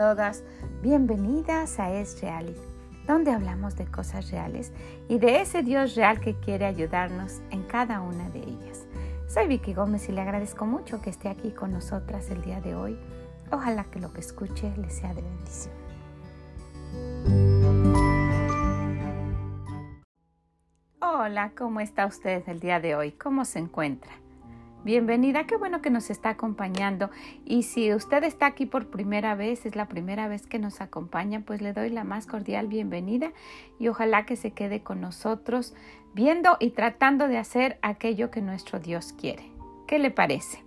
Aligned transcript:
todas 0.00 0.44
bienvenidas 0.80 1.78
a 1.78 1.92
Es 1.92 2.22
Real, 2.22 2.56
donde 3.06 3.32
hablamos 3.32 3.76
de 3.76 3.84
cosas 3.84 4.30
reales 4.30 4.72
y 5.10 5.18
de 5.18 5.42
ese 5.42 5.62
Dios 5.62 5.94
real 5.94 6.22
que 6.22 6.40
quiere 6.40 6.64
ayudarnos 6.64 7.42
en 7.50 7.64
cada 7.64 8.00
una 8.00 8.30
de 8.30 8.38
ellas. 8.38 8.86
Soy 9.28 9.46
Vicky 9.46 9.74
Gómez 9.74 10.08
y 10.08 10.12
le 10.12 10.22
agradezco 10.22 10.64
mucho 10.64 11.02
que 11.02 11.10
esté 11.10 11.28
aquí 11.28 11.50
con 11.50 11.72
nosotras 11.72 12.30
el 12.30 12.40
día 12.40 12.62
de 12.62 12.74
hoy. 12.74 12.98
Ojalá 13.50 13.84
que 13.84 14.00
lo 14.00 14.10
que 14.14 14.20
escuche 14.20 14.72
le 14.78 14.88
sea 14.88 15.12
de 15.12 15.20
bendición. 15.20 15.74
Hola, 21.02 21.52
¿cómo 21.54 21.80
está 21.80 22.06
usted 22.06 22.42
el 22.48 22.58
día 22.58 22.80
de 22.80 22.94
hoy? 22.94 23.12
¿Cómo 23.12 23.44
se 23.44 23.58
encuentra? 23.58 24.12
Bienvenida, 24.82 25.44
qué 25.46 25.58
bueno 25.58 25.82
que 25.82 25.90
nos 25.90 26.08
está 26.08 26.30
acompañando. 26.30 27.10
Y 27.44 27.64
si 27.64 27.92
usted 27.92 28.24
está 28.24 28.46
aquí 28.46 28.64
por 28.64 28.86
primera 28.86 29.34
vez, 29.34 29.66
es 29.66 29.76
la 29.76 29.88
primera 29.88 30.26
vez 30.26 30.46
que 30.46 30.58
nos 30.58 30.80
acompaña, 30.80 31.42
pues 31.44 31.60
le 31.60 31.74
doy 31.74 31.90
la 31.90 32.02
más 32.02 32.26
cordial 32.26 32.66
bienvenida 32.66 33.32
y 33.78 33.88
ojalá 33.88 34.24
que 34.24 34.36
se 34.36 34.52
quede 34.52 34.82
con 34.82 35.02
nosotros 35.02 35.74
viendo 36.14 36.56
y 36.60 36.70
tratando 36.70 37.28
de 37.28 37.36
hacer 37.36 37.78
aquello 37.82 38.30
que 38.30 38.40
nuestro 38.40 38.80
Dios 38.80 39.12
quiere. 39.12 39.52
¿Qué 39.86 39.98
le 39.98 40.10
parece? 40.10 40.64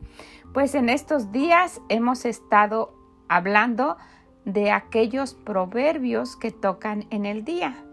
Pues 0.54 0.76
en 0.76 0.90
estos 0.90 1.32
días 1.32 1.82
hemos 1.90 2.26
estado 2.26 2.94
hablando 3.30 3.98
de 4.46 4.70
aquellos 4.70 5.34
proverbios 5.34 6.36
que 6.36 6.52
tocan 6.52 7.08
en 7.10 7.26
el 7.26 7.44
día. 7.44 7.84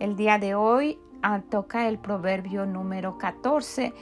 El 0.00 0.16
día 0.16 0.38
de 0.38 0.54
hoy 0.54 0.98
ah, 1.22 1.40
toca 1.48 1.88
el 1.88 1.98
proverbio 1.98 2.66
número 2.66 3.16
14 3.16 3.94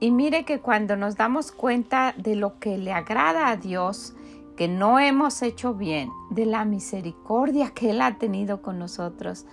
y 0.00 0.10
mire 0.10 0.44
que 0.44 0.60
cuando 0.60 0.96
nos 0.96 1.16
damos 1.16 1.52
cuenta 1.52 2.14
de 2.16 2.36
lo 2.36 2.58
que 2.58 2.78
le 2.78 2.92
agrada 2.92 3.48
a 3.48 3.56
Dios, 3.56 4.14
que 4.56 4.68
no 4.68 4.98
hemos 4.98 5.42
hecho 5.42 5.74
bien, 5.74 6.10
de 6.30 6.46
la 6.46 6.64
misericordia 6.64 7.70
que 7.70 7.90
Él 7.90 8.00
ha 8.00 8.18
tenido 8.18 8.62
con 8.62 8.78
nosotros, 8.78 9.46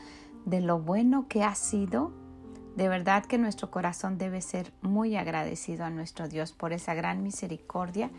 de 0.45 0.61
lo 0.61 0.79
bueno 0.79 1.27
que 1.27 1.43
ha 1.43 1.55
sido, 1.55 2.11
de 2.75 2.89
verdad 2.89 3.25
que 3.25 3.38
nuestro 3.38 3.71
corazón 3.71 4.17
debe 4.17 4.41
ser 4.41 4.73
muy 4.81 5.16
agradecido 5.16 5.85
a 5.85 5.89
nuestro 5.89 6.27
Dios 6.27 6.51
por 6.51 6.73
esa 6.73 6.93
gran 6.93 7.23
misericordia. 7.23 8.11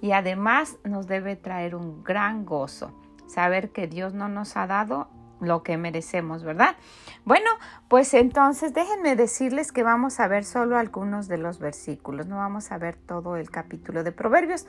Y 0.00 0.10
además 0.10 0.76
nos 0.82 1.06
debe 1.06 1.36
traer 1.36 1.76
un 1.76 2.02
gran 2.02 2.44
gozo 2.44 2.92
saber 3.32 3.70
que 3.70 3.86
Dios 3.86 4.12
no 4.12 4.28
nos 4.28 4.56
ha 4.56 4.66
dado 4.66 5.08
lo 5.42 5.62
que 5.62 5.76
merecemos, 5.76 6.44
¿verdad? 6.44 6.76
Bueno, 7.24 7.50
pues 7.88 8.14
entonces 8.14 8.72
déjenme 8.72 9.16
decirles 9.16 9.72
que 9.72 9.82
vamos 9.82 10.20
a 10.20 10.28
ver 10.28 10.44
solo 10.44 10.78
algunos 10.78 11.28
de 11.28 11.38
los 11.38 11.58
versículos, 11.58 12.26
no 12.26 12.36
vamos 12.36 12.72
a 12.72 12.78
ver 12.78 12.96
todo 12.96 13.36
el 13.36 13.50
capítulo 13.50 14.04
de 14.04 14.12
Proverbios, 14.12 14.66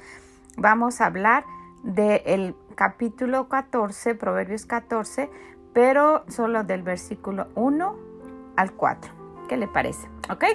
vamos 0.57 0.99
a 0.99 1.05
hablar 1.05 1.45
del 1.83 2.55
capítulo 2.75 3.47
14, 3.49 4.15
Proverbios 4.15 4.65
14, 4.65 5.29
pero 5.73 6.23
solo 6.27 6.63
del 6.63 6.83
versículo 6.83 7.47
1 7.55 7.95
al 8.55 8.71
4. 8.73 9.11
¿Qué 9.47 9.57
le 9.57 9.67
parece? 9.67 10.07
¿Ok? 10.29 10.45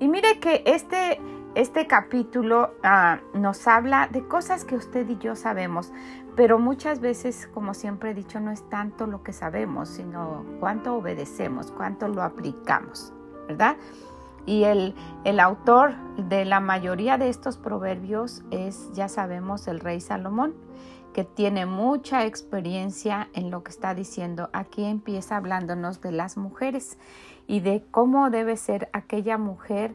Y 0.00 0.08
mire 0.08 0.38
que 0.38 0.62
este 0.66 1.20
este 1.54 1.86
capítulo 1.86 2.74
ah, 2.82 3.20
nos 3.32 3.66
habla 3.68 4.08
de 4.08 4.26
cosas 4.26 4.64
que 4.64 4.74
usted 4.74 5.08
y 5.08 5.18
yo 5.18 5.36
sabemos, 5.36 5.92
pero 6.34 6.58
muchas 6.58 7.00
veces, 7.00 7.48
como 7.54 7.74
siempre 7.74 8.10
he 8.10 8.14
dicho, 8.14 8.40
no 8.40 8.50
es 8.50 8.68
tanto 8.68 9.06
lo 9.06 9.22
que 9.22 9.32
sabemos, 9.32 9.88
sino 9.88 10.44
cuánto 10.58 10.96
obedecemos, 10.96 11.70
cuánto 11.70 12.08
lo 12.08 12.22
aplicamos, 12.22 13.12
¿verdad? 13.46 13.76
Y 14.46 14.64
el, 14.64 14.94
el 15.24 15.38
autor 15.38 15.94
de 16.16 16.44
la 16.44 16.58
mayoría 16.58 17.18
de 17.18 17.28
estos 17.28 17.56
proverbios 17.56 18.42
es, 18.50 18.90
ya 18.92 19.08
sabemos, 19.08 19.68
el 19.68 19.78
rey 19.78 20.00
Salomón, 20.00 20.54
que 21.12 21.22
tiene 21.22 21.66
mucha 21.66 22.26
experiencia 22.26 23.28
en 23.32 23.52
lo 23.52 23.62
que 23.62 23.70
está 23.70 23.94
diciendo. 23.94 24.50
Aquí 24.52 24.84
empieza 24.84 25.36
hablándonos 25.36 26.00
de 26.00 26.10
las 26.10 26.36
mujeres 26.36 26.98
y 27.46 27.60
de 27.60 27.84
cómo 27.92 28.28
debe 28.30 28.56
ser 28.56 28.90
aquella 28.92 29.38
mujer 29.38 29.94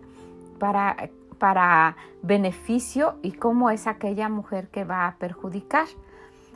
para 0.57 0.95
para 1.39 1.95
beneficio 2.21 3.15
y 3.21 3.31
cómo 3.31 3.69
es 3.69 3.87
aquella 3.87 4.29
mujer 4.29 4.67
que 4.69 4.83
va 4.83 5.07
a 5.07 5.15
perjudicar. 5.15 5.87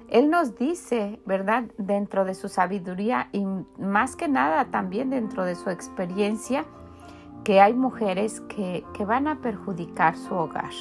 Él 0.09 0.29
nos 0.29 0.55
dice, 0.55 1.19
¿verdad?, 1.25 1.63
dentro 1.77 2.25
de 2.25 2.35
su 2.35 2.49
sabiduría 2.49 3.29
y 3.31 3.45
más 3.79 4.15
que 4.15 4.27
nada 4.27 4.65
también 4.65 5.09
dentro 5.09 5.43
de 5.45 5.55
su 5.55 5.69
experiencia, 5.69 6.65
que 7.43 7.59
hay 7.61 7.73
mujeres 7.73 8.41
que, 8.41 8.85
van 9.07 9.27
a 9.27 9.41
perjudicar 9.41 10.15
su 10.15 10.35
hogar. 10.35 10.71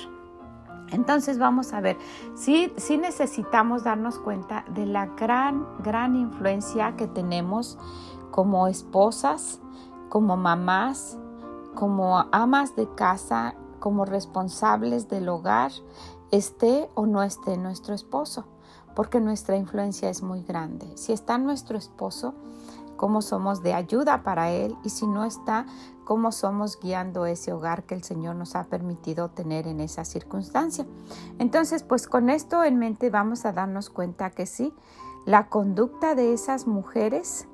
Entonces 0.91 1.39
vamos 1.39 1.73
a 1.73 1.81
ver, 1.81 1.97
sí, 2.35 2.73
sí 2.77 2.99
necesitamos 2.99 3.85
darnos 3.85 4.19
cuenta 4.19 4.65
de 4.69 4.85
la 4.85 5.07
gran, 5.07 5.67
gran 5.83 6.15
influencia 6.17 6.95
que 6.97 7.07
tenemos 7.07 7.79
como 8.31 8.69
esposas, 8.69 9.61
como 10.11 10.37
mamás, 10.37 11.19
como 11.75 12.27
amas 12.33 12.77
de 12.77 12.87
casa 12.95 13.55
como 13.83 14.05
responsables 14.05 15.09
del 15.09 15.29
hogar, 15.29 15.73
esté 16.31 16.89
o 16.95 17.05
no 17.05 17.25
esté 17.25 17.57
nuestro 17.57 17.95
esposo, 17.95 18.45
porque 18.95 19.19
nuestra 19.19 19.57
influencia 19.57 20.09
es 20.09 20.23
muy 20.23 20.45
grande. 20.45 20.97
Si 20.97 21.13
está 21.13 21.37
nuestro 21.37 21.77
esposo, 21.77 22.33
cómo 22.97 23.23
somos 23.23 23.61
de 23.65 23.75
ayuda 23.75 24.23
para 24.23 24.53
él 24.53 24.77
y 24.85 24.91
si 24.91 25.09
no 25.09 25.25
está, 25.25 25.67
cómo 26.05 26.31
somos 26.31 26.79
guiando 26.79 27.27
ese 27.27 27.53
hogar 27.53 27.83
que 27.83 27.97
el 27.97 28.05
Señor 28.05 28.37
nos 28.37 28.55
ha 28.55 28.63
permitido 28.65 29.31
tener 29.31 29.67
en 29.67 29.81
esa 29.81 30.05
circunstancia. 30.05 30.87
Entonces, 31.41 31.83
pues 31.83 32.07
con 32.07 32.31
esto 32.31 32.63
en 32.63 32.79
mente 32.79 33.11
vamos 33.11 33.45
a 33.45 33.53
darnos 33.53 33.91
cuenta 33.91 34.31
que 34.31 34.47
sí, 34.47 34.73
la 35.27 35.49
conducta 35.49 36.15
de 36.15 36.33
esas 36.35 36.69
mujeres, 36.69 37.49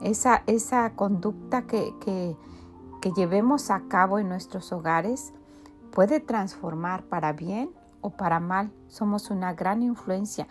esa, 0.00 0.44
esa 0.46 0.94
conducta 0.96 1.66
que, 1.66 1.94
que, 2.00 2.38
que 3.02 3.12
llevemos 3.12 3.70
a 3.70 3.82
cabo 3.88 4.18
en 4.18 4.30
nuestros 4.30 4.72
hogares, 4.72 5.34
puede 5.94 6.18
transformar 6.18 7.04
para 7.04 7.32
bien 7.32 7.70
o 8.00 8.10
para 8.10 8.40
mal. 8.40 8.72
Somos 8.88 9.30
una 9.30 9.54
gran 9.54 9.80
influencia, 9.82 10.48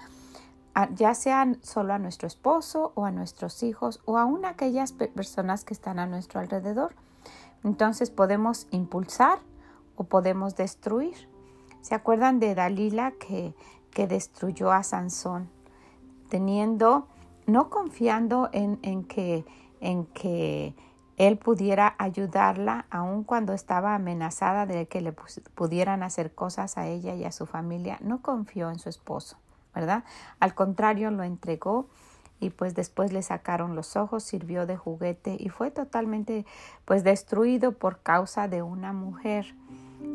ya 0.95 1.13
sean 1.13 1.59
solo 1.61 1.93
a 1.93 1.99
nuestro 1.99 2.27
esposo 2.27 2.93
o 2.95 3.05
a 3.05 3.11
nuestros 3.11 3.61
hijos 3.61 4.01
o 4.05 4.17
aún 4.17 4.45
a 4.45 4.49
aquellas 4.49 4.93
personas 4.93 5.65
que 5.65 5.73
están 5.73 5.99
a 5.99 6.07
nuestro 6.07 6.39
alrededor. 6.39 6.95
Entonces 7.63 8.09
podemos 8.09 8.67
impulsar 8.71 9.39
o 9.97 10.05
podemos 10.05 10.55
destruir. 10.55 11.29
¿Se 11.81 11.93
acuerdan 11.93 12.39
de 12.39 12.55
Dalila 12.55 13.11
que, 13.11 13.53
que 13.91 14.07
destruyó 14.07 14.71
a 14.71 14.81
Sansón? 14.83 15.49
Teniendo, 16.29 17.07
no 17.45 17.69
confiando 17.69 18.49
en, 18.53 18.79
en 18.81 19.03
que, 19.03 19.45
en 19.81 20.05
que 20.05 20.73
él 21.17 21.37
pudiera 21.37 21.95
ayudarla 21.99 22.85
aun 22.89 23.23
cuando 23.23 23.53
estaba 23.53 23.95
amenazada 23.95 24.65
de 24.65 24.87
que 24.87 25.01
le 25.01 25.13
pudieran 25.13 26.03
hacer 26.03 26.33
cosas 26.33 26.77
a 26.77 26.87
ella 26.87 27.15
y 27.15 27.23
a 27.23 27.31
su 27.31 27.45
familia. 27.45 27.97
No 28.01 28.21
confió 28.21 28.69
en 28.69 28.79
su 28.79 28.89
esposo, 28.89 29.37
¿verdad? 29.75 30.03
Al 30.39 30.55
contrario, 30.55 31.11
lo 31.11 31.23
entregó 31.23 31.87
y 32.39 32.49
pues 32.49 32.75
después 32.75 33.13
le 33.13 33.21
sacaron 33.21 33.75
los 33.75 33.95
ojos, 33.95 34.23
sirvió 34.23 34.65
de 34.65 34.75
juguete 34.75 35.37
y 35.39 35.49
fue 35.49 35.71
totalmente 35.71 36.45
pues 36.85 37.03
destruido 37.03 37.73
por 37.73 37.99
causa 37.99 38.47
de 38.47 38.61
una 38.61 38.91
mujer. 38.91 39.55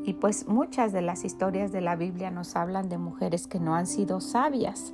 Y 0.05 0.15
pues 0.15 0.47
muchas 0.47 0.93
de 0.93 1.01
las 1.01 1.25
historias 1.25 1.73
de 1.73 1.81
la 1.81 1.97
Biblia 1.97 2.31
nos 2.31 2.57
hablan 2.57 2.89
de 2.89 2.99
mujeres 2.99 3.47
que 3.47 3.61
no 3.61 3.75
han 3.75 3.87
sido 3.87 4.21
sabias 4.21 4.93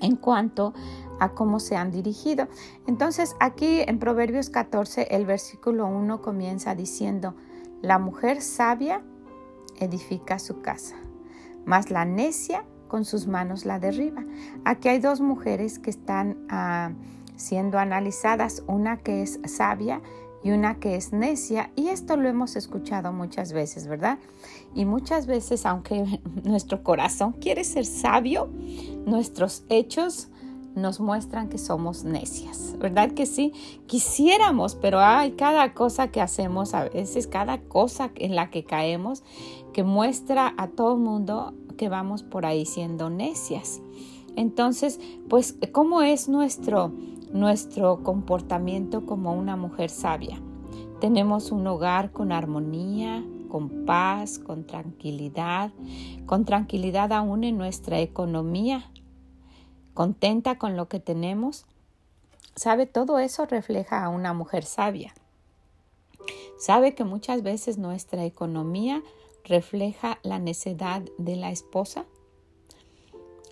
en 0.00 0.16
cuanto 0.16 0.74
a 1.20 1.30
cómo 1.30 1.60
se 1.60 1.76
han 1.76 1.90
dirigido. 1.90 2.48
Entonces 2.86 3.36
aquí 3.40 3.80
en 3.80 3.98
Proverbios 3.98 4.50
14 4.50 5.08
el 5.10 5.26
versículo 5.26 5.86
1 5.86 6.22
comienza 6.22 6.74
diciendo, 6.74 7.34
la 7.82 7.98
mujer 7.98 8.42
sabia 8.42 9.02
edifica 9.78 10.38
su 10.38 10.60
casa, 10.60 10.96
mas 11.64 11.90
la 11.90 12.04
necia 12.04 12.64
con 12.88 13.04
sus 13.04 13.26
manos 13.26 13.64
la 13.64 13.78
derriba. 13.78 14.24
Aquí 14.64 14.88
hay 14.88 14.98
dos 14.98 15.20
mujeres 15.20 15.78
que 15.78 15.90
están 15.90 16.46
ah, 16.48 16.90
siendo 17.36 17.78
analizadas, 17.78 18.64
una 18.66 18.98
que 18.98 19.22
es 19.22 19.38
sabia 19.44 20.02
y 20.42 20.50
una 20.50 20.80
que 20.80 20.96
es 20.96 21.12
necia. 21.12 21.70
Y 21.76 21.88
esto 21.88 22.16
lo 22.16 22.28
hemos 22.28 22.56
escuchado 22.56 23.12
muchas 23.12 23.52
veces, 23.52 23.86
¿verdad? 23.86 24.18
Y 24.74 24.84
muchas 24.84 25.26
veces, 25.26 25.66
aunque 25.66 26.20
nuestro 26.44 26.82
corazón 26.82 27.32
quiere 27.32 27.64
ser 27.64 27.84
sabio, 27.84 28.48
nuestros 29.06 29.64
hechos 29.68 30.28
nos 30.74 31.00
muestran 31.00 31.48
que 31.48 31.58
somos 31.58 32.04
necias, 32.04 32.76
¿verdad 32.78 33.12
que 33.12 33.26
sí? 33.26 33.52
Quisiéramos, 33.86 34.74
pero 34.74 35.00
hay 35.00 35.32
cada 35.32 35.74
cosa 35.74 36.08
que 36.08 36.20
hacemos, 36.20 36.74
a 36.74 36.84
veces 36.84 37.26
cada 37.26 37.58
cosa 37.58 38.10
en 38.14 38.36
la 38.36 38.50
que 38.50 38.64
caemos, 38.64 39.22
que 39.72 39.84
muestra 39.84 40.54
a 40.56 40.68
todo 40.68 40.94
el 40.94 41.00
mundo 41.00 41.54
que 41.76 41.88
vamos 41.88 42.22
por 42.22 42.46
ahí 42.46 42.66
siendo 42.66 43.10
necias. 43.10 43.80
Entonces, 44.36 45.00
pues, 45.28 45.56
¿cómo 45.72 46.02
es 46.02 46.28
nuestro, 46.28 46.92
nuestro 47.32 48.02
comportamiento 48.02 49.04
como 49.04 49.32
una 49.32 49.56
mujer 49.56 49.90
sabia? 49.90 50.40
Tenemos 51.00 51.50
un 51.50 51.66
hogar 51.66 52.12
con 52.12 52.32
armonía, 52.32 53.24
con 53.48 53.84
paz, 53.84 54.38
con 54.38 54.64
tranquilidad, 54.64 55.72
con 56.26 56.44
tranquilidad 56.44 57.12
aún 57.12 57.44
en 57.44 57.56
nuestra 57.56 57.98
economía, 58.00 58.90
contenta 59.98 60.58
con 60.58 60.76
lo 60.76 60.86
que 60.88 61.00
tenemos. 61.00 61.66
¿Sabe? 62.54 62.86
Todo 62.86 63.18
eso 63.18 63.46
refleja 63.46 64.04
a 64.04 64.08
una 64.08 64.32
mujer 64.32 64.62
sabia. 64.64 65.12
¿Sabe 66.56 66.94
que 66.94 67.02
muchas 67.02 67.42
veces 67.42 67.78
nuestra 67.78 68.24
economía 68.24 69.02
refleja 69.42 70.20
la 70.22 70.38
necedad 70.38 71.02
de 71.18 71.34
la 71.34 71.50
esposa? 71.50 72.06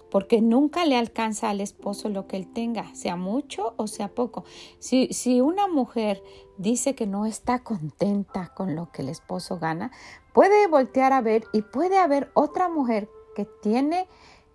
porque 0.08 0.40
nunca 0.40 0.86
le 0.86 0.96
alcanza 0.96 1.50
al 1.50 1.60
esposo 1.60 2.08
lo 2.08 2.28
que 2.28 2.36
él 2.36 2.50
tenga, 2.50 2.94
sea 2.94 3.16
mucho 3.16 3.74
o 3.76 3.88
sea 3.88 4.08
poco. 4.08 4.44
Si, 4.78 5.08
si 5.08 5.40
una 5.40 5.66
mujer 5.66 6.22
dice 6.58 6.94
que 6.94 7.08
no 7.08 7.26
está 7.26 7.64
contenta 7.64 8.54
con 8.54 8.76
lo 8.76 8.92
que 8.92 9.02
el 9.02 9.08
esposo 9.08 9.58
gana, 9.58 9.90
puede 10.32 10.68
voltear 10.68 11.12
a 11.12 11.20
ver 11.20 11.44
y 11.52 11.62
puede 11.62 11.98
haber 11.98 12.30
otra 12.34 12.68
mujer 12.68 13.10
que 13.34 13.46
tiene 13.60 14.06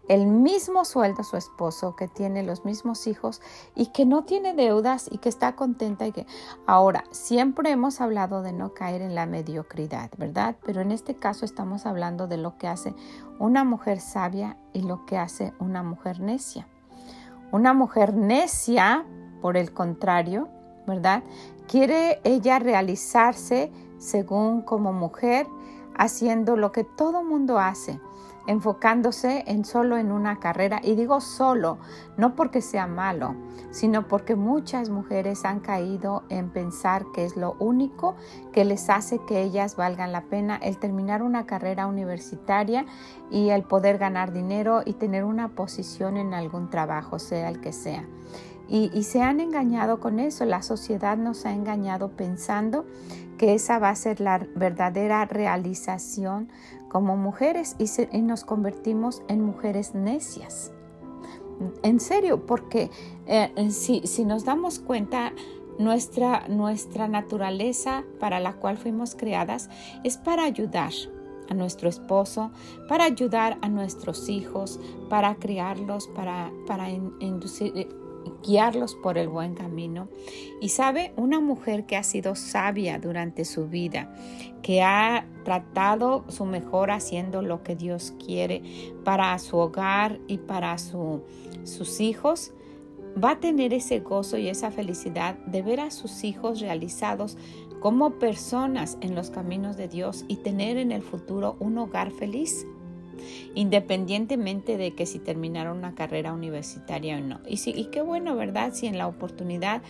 el 0.07 0.25
mismo 0.25 0.83
sueldo 0.83 1.24
su 1.24 1.38
esposo, 1.38 1.95
que 1.95 2.07
tiene 2.07 2.44
los 2.44 2.65
mismos 2.65 3.07
hijos 3.07 3.42
y 3.75 3.88
que 3.88 4.06
no 4.06 4.24
tiene 4.24 4.53
deudas 4.53 5.07
y 5.12 5.19
que 5.19 5.30
está 5.30 5.56
contenta 5.56 6.07
y 6.07 6.12
que 6.12 6.25
ahora 6.65 7.03
siempre 7.12 7.71
hemos 7.71 8.01
hablado 8.01 8.42
de 8.42 8.51
no 8.51 8.74
caer 8.74 9.01
en 9.01 9.15
la 9.15 9.25
mediocridad, 9.25 10.12
¿verdad? 10.18 10.56
Pero 10.65 10.81
en 10.81 10.92
este 10.92 11.15
caso 11.15 11.45
estamos 11.45 11.86
hablando 11.86 12.27
de 12.27 12.38
lo 12.38 12.57
que 12.57 12.68
hace 12.68 12.94
una 13.39 13.63
mujer 13.63 14.00
sabia 14.00 14.57
y 14.74 14.81
lo 14.81 15.06
que 15.06 15.18
hace 15.18 15.53
una 15.59 15.83
mujer 15.83 16.19
necia. 16.19 16.68
Una 17.51 17.74
mujer 17.74 18.13
necia, 18.13 19.06
por 19.42 19.57
el 19.57 19.74
contrario, 19.74 20.48
¿verdad? 20.88 21.24
Quiere 21.68 22.21
ella 22.24 22.59
realizarse 22.59 23.71
según 23.98 24.62
como 24.62 24.94
mujer, 24.94 25.48
haciendo 25.95 26.56
lo 26.56 26.71
que 26.71 26.83
todo 26.83 27.24
mundo 27.24 27.59
hace 27.59 28.00
enfocándose 28.47 29.43
en 29.47 29.65
solo 29.65 29.97
en 29.97 30.11
una 30.11 30.39
carrera. 30.39 30.79
Y 30.83 30.95
digo 30.95 31.21
solo, 31.21 31.77
no 32.17 32.35
porque 32.35 32.61
sea 32.61 32.88
malo, 32.88 33.35
sino 33.71 34.07
porque 34.07 34.35
muchas 34.35 34.89
mujeres 34.89 35.45
han 35.45 35.59
caído 35.59 36.23
en 36.29 36.49
pensar 36.49 37.05
que 37.13 37.25
es 37.25 37.38
lo 37.38 37.55
único 37.59 38.15
que 38.51 38.65
les 38.65 38.89
hace 38.89 39.19
que 39.27 39.41
ellas 39.41 39.75
valgan 39.75 40.11
la 40.11 40.23
pena 40.23 40.57
el 40.57 40.77
terminar 40.77 41.23
una 41.23 41.45
carrera 41.45 41.88
universitaria 41.88 42.85
y 43.29 43.49
el 43.49 43.63
poder 43.63 43.97
ganar 43.97 44.33
dinero 44.33 44.81
y 44.85 44.93
tener 44.93 45.23
una 45.23 45.49
posición 45.49 46.17
en 46.17 46.33
algún 46.33 46.69
trabajo, 46.69 47.19
sea 47.19 47.49
el 47.49 47.61
que 47.61 47.71
sea. 47.71 48.05
Y, 48.73 48.89
y, 48.94 49.03
se 49.03 49.21
han 49.21 49.41
engañado 49.41 50.00
con 50.00 50.19
eso. 50.19 50.45
La 50.45 50.62
sociedad 50.62 51.18
nos 51.18 51.45
ha 51.45 51.51
engañado 51.51 52.12
pensando 52.12 52.85
que 53.38 53.53
esa 53.53 53.79
va 53.79 53.89
a 53.89 53.95
ser 53.95 54.21
la 54.21 54.38
verdadera 54.56 55.25
realización 55.25 56.50
como 56.89 57.18
mujeres 57.18 57.75
y, 57.79 58.21
nos 58.21 58.44
convertimos 58.44 59.23
en 59.29 59.41
mujeres 59.41 59.95
necias. 59.95 60.71
En 61.83 62.00
serio, 62.00 62.45
porque 62.45 62.91
eh, 63.25 63.51
si, 63.71 64.01
si, 64.06 64.25
nos 64.25 64.45
damos 64.45 64.79
cuenta, 64.79 65.33
nuestra, 65.79 66.47
nuestra 66.50 67.07
naturaleza 67.07 68.03
para 68.19 68.39
la 68.39 68.53
cual 68.53 68.77
fuimos 68.77 69.15
creadas 69.15 69.69
es 70.03 70.17
para 70.17 70.44
ayudar 70.44 70.91
a 71.50 71.53
nuestro 71.53 71.89
esposo, 71.89 72.51
para 72.88 73.06
ayudar 73.06 73.57
a 73.62 73.69
nuestros 73.69 74.29
hijos, 74.29 74.79
para 75.09 75.35
criarlos, 75.35 76.07
para, 76.09 76.51
para 76.67 76.89
inducir, 76.89 77.89
guiarlos 78.43 78.95
por 78.95 79.17
el 79.17 79.29
buen 79.29 79.55
camino. 79.55 80.07
Y 80.59 80.69
sabe, 80.69 81.13
una 81.15 81.39
mujer 81.39 81.85
que 81.85 81.97
ha 81.97 82.03
sido 82.03 82.35
sabia 82.35 82.99
durante 82.99 83.45
su 83.45 83.67
vida, 83.67 84.13
que 84.61 84.81
ha 84.81 85.25
tratado 85.43 86.25
su 86.29 86.45
mejor 86.45 86.91
haciendo 86.91 87.41
lo 87.41 87.63
que 87.63 87.75
Dios 87.75 88.13
quiere 88.23 88.61
para 89.03 89.38
su 89.39 89.57
hogar 89.57 90.19
y 90.27 90.38
para 90.38 90.77
sus 90.77 91.99
hijos, 91.99 92.53
va 93.21 93.31
a 93.31 93.39
tener 93.39 93.73
ese 93.73 93.99
gozo 93.99 94.38
y 94.38 94.47
esa 94.47 94.71
felicidad 94.71 95.35
de 95.45 95.61
ver 95.61 95.79
a 95.79 95.91
sus 95.91 96.23
hijos 96.23 96.61
realizados 96.61 97.38
como 97.79 98.19
personas 98.19 98.97
en 99.01 99.15
los 99.15 99.31
caminos 99.31 99.75
de 99.75 99.88
Dios 99.88 100.23
y 100.27 100.38
tener 100.38 100.77
en 100.77 100.91
el 100.91 101.01
futuro 101.01 101.57
un 101.59 101.77
hogar 101.77 102.11
feliz 102.11 102.65
independientemente 103.55 104.77
de 104.77 104.93
que 104.93 105.05
si 105.05 105.19
terminaron 105.19 105.77
una 105.77 105.95
carrera 105.95 106.33
universitaria 106.33 107.17
o 107.17 107.21
no. 107.21 107.39
Y, 107.47 107.57
sí, 107.57 107.73
y 107.75 107.85
qué 107.85 108.01
bueno, 108.01 108.35
¿verdad? 108.35 108.73
Si 108.73 108.87
en 108.87 108.97
la 108.97 109.07
oportunidad 109.07 109.81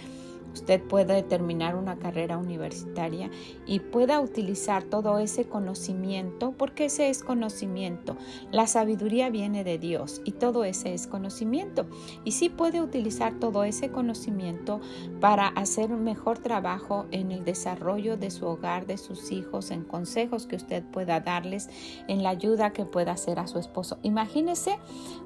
usted 0.54 0.82
puede 0.82 1.24
terminar 1.24 1.76
una 1.76 1.98
carrera 1.98 2.38
universitaria 2.38 3.30
y 3.66 3.80
pueda 3.80 4.20
utilizar 4.20 4.84
todo 4.84 5.20
ese 5.20 5.46
conocimiento, 5.46 6.54
porque 6.58 6.86
ese 6.86 7.10
es 7.10 7.24
conocimiento. 7.24 8.18
La 8.52 8.68
sabiduría 8.68 9.30
viene 9.30 9.64
de 9.64 9.78
Dios 9.78 10.22
y 10.26 10.34
todo 10.34 10.64
ese 10.64 10.94
es 10.94 11.08
conocimiento. 11.08 11.86
Y 12.24 12.32
sí 12.32 12.50
puede 12.50 12.82
utilizar 12.82 13.40
todo 13.40 13.64
ese 13.64 13.92
conocimiento 13.92 14.82
para 15.20 15.48
hacer 15.48 15.92
un 15.92 16.04
mejor 16.04 16.40
trabajo 16.40 17.06
en 17.12 17.32
el 17.32 17.46
desarrollo 17.46 18.18
de 18.18 18.32
su 18.32 18.46
hogar, 18.46 18.86
de 18.86 18.98
sus 18.98 19.32
hijos, 19.32 19.72
en 19.72 19.84
consejos 19.84 20.48
que 20.48 20.56
usted 20.56 20.84
pueda 20.84 21.20
darles, 21.20 21.70
en 22.08 22.24
la 22.24 22.30
ayuda 22.30 22.74
que 22.74 22.86
pueda 22.86 23.14
hacer 23.14 23.40
a 23.40 23.48
su 23.48 23.60
esposo. 23.60 23.98
Imagínese 24.04 24.78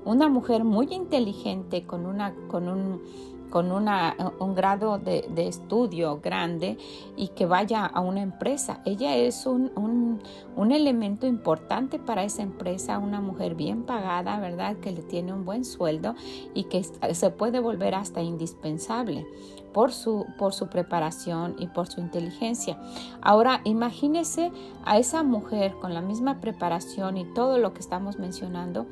una 0.03 0.29
mujer 0.29 0.63
muy 0.63 0.87
inteligente 0.93 1.83
con 1.83 2.05
una 2.05 2.33
con 2.47 2.67
un 2.67 3.01
con 3.55 3.71
una, 3.71 4.17
un 4.39 4.53
grado 4.53 4.97
de, 4.97 5.23
estudio 5.47 6.19
grande 6.21 6.77
y 7.15 7.29
que 7.29 7.45
vaya 7.45 7.85
a 7.85 8.01
una 8.01 8.21
empresa. 8.21 8.81
Ella 8.83 9.15
es 9.15 9.45
un, 9.45 9.71
un, 10.57 10.71
elemento 10.73 11.25
importante 11.25 11.97
para 11.97 12.25
esa 12.25 12.41
empresa, 12.41 12.99
una 12.99 13.21
mujer 13.21 13.55
bien 13.55 13.83
pagada, 13.83 14.41
¿verdad? 14.41 14.75
Que 14.81 14.91
le 14.91 15.03
tiene 15.03 15.31
un 15.31 15.45
buen 15.45 15.63
sueldo 15.63 16.15
y 16.53 16.65
que 16.65 16.83
se 16.83 17.29
puede 17.29 17.61
volver 17.61 17.95
hasta 17.95 18.21
indispensable 18.21 19.25
por 19.75 19.91
su, 19.91 20.25
por 20.37 20.53
su 20.53 20.67
preparación 20.67 21.55
y 21.57 21.67
por 21.67 21.87
su 21.87 22.01
inteligencia. 22.01 22.77
Ahora, 23.21 23.61
imagínese 23.63 24.51
a 24.83 24.97
esa 24.97 25.23
mujer 25.23 25.75
con 25.81 25.93
la 25.93 26.01
misma 26.01 26.41
preparación 26.41 27.17
y 27.17 27.25
todo 27.33 27.57
lo 27.57 27.73
que 27.73 27.79
estamos 27.79 28.19
mencionando, 28.19 28.85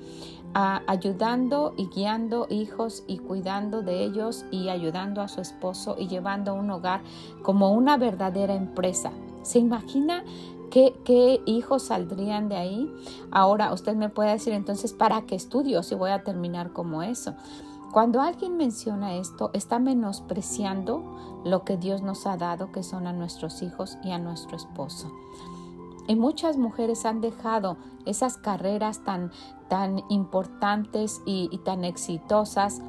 ayudando 0.54 1.74
y 1.78 1.88
guiando 1.88 2.48
hijos 2.50 3.04
y 3.08 3.18
cuidando 3.18 3.82
de 3.82 4.04
ellos 4.04 4.46
y 4.52 4.70
ayudando 4.70 5.22
a 5.22 5.28
su 5.28 5.42
esposo 5.42 5.96
y 5.98 6.08
llevando 6.08 6.54
un 6.54 6.70
hogar 6.70 7.02
como 7.42 7.72
una 7.72 7.98
verdadera 7.98 8.54
empresa. 8.54 9.12
¿Se 9.42 9.60
imagina 9.60 10.24
qué, 10.70 10.96
qué 11.04 11.42
hijos 11.46 11.84
saldrían 11.84 12.50
de 12.50 12.58
ahí? 12.58 12.94
Ahora 13.32 13.74
usted 13.74 13.96
me 13.96 14.10
puede 14.10 14.32
decir 14.32 14.54
entonces, 14.54 14.94
¿para 14.94 15.24
qué 15.24 15.36
estudio 15.36 15.84
si 15.84 15.96
voy 15.96 16.12
a 16.12 16.24
terminar 16.24 16.72
como 16.72 17.04
eso? 17.04 17.34
Cuando 17.92 18.22
alguien 18.22 18.58
menciona 18.58 19.14
esto, 19.14 19.52
está 19.54 19.78
menospreciando 19.78 21.04
lo 21.46 21.64
que 21.64 21.78
Dios 21.78 22.02
nos 22.02 22.26
ha 22.26 22.38
dado, 22.38 22.72
que 22.72 22.82
son 22.82 23.06
a 23.06 23.14
nuestros 23.14 23.62
hijos 23.62 24.00
y 24.04 24.10
a 24.10 24.18
nuestro 24.18 24.58
esposo. 24.58 25.12
Y 26.08 26.16
muchas 26.16 26.58
mujeres 26.58 27.06
han 27.06 27.22
dejado 27.22 27.78
esas 28.06 28.38
carreras 28.38 29.04
tan, 29.04 29.32
tan 29.70 30.04
importantes 30.10 31.22
y, 31.26 31.50
y 31.52 31.60
tan 31.60 31.84
exitosas 31.86 32.82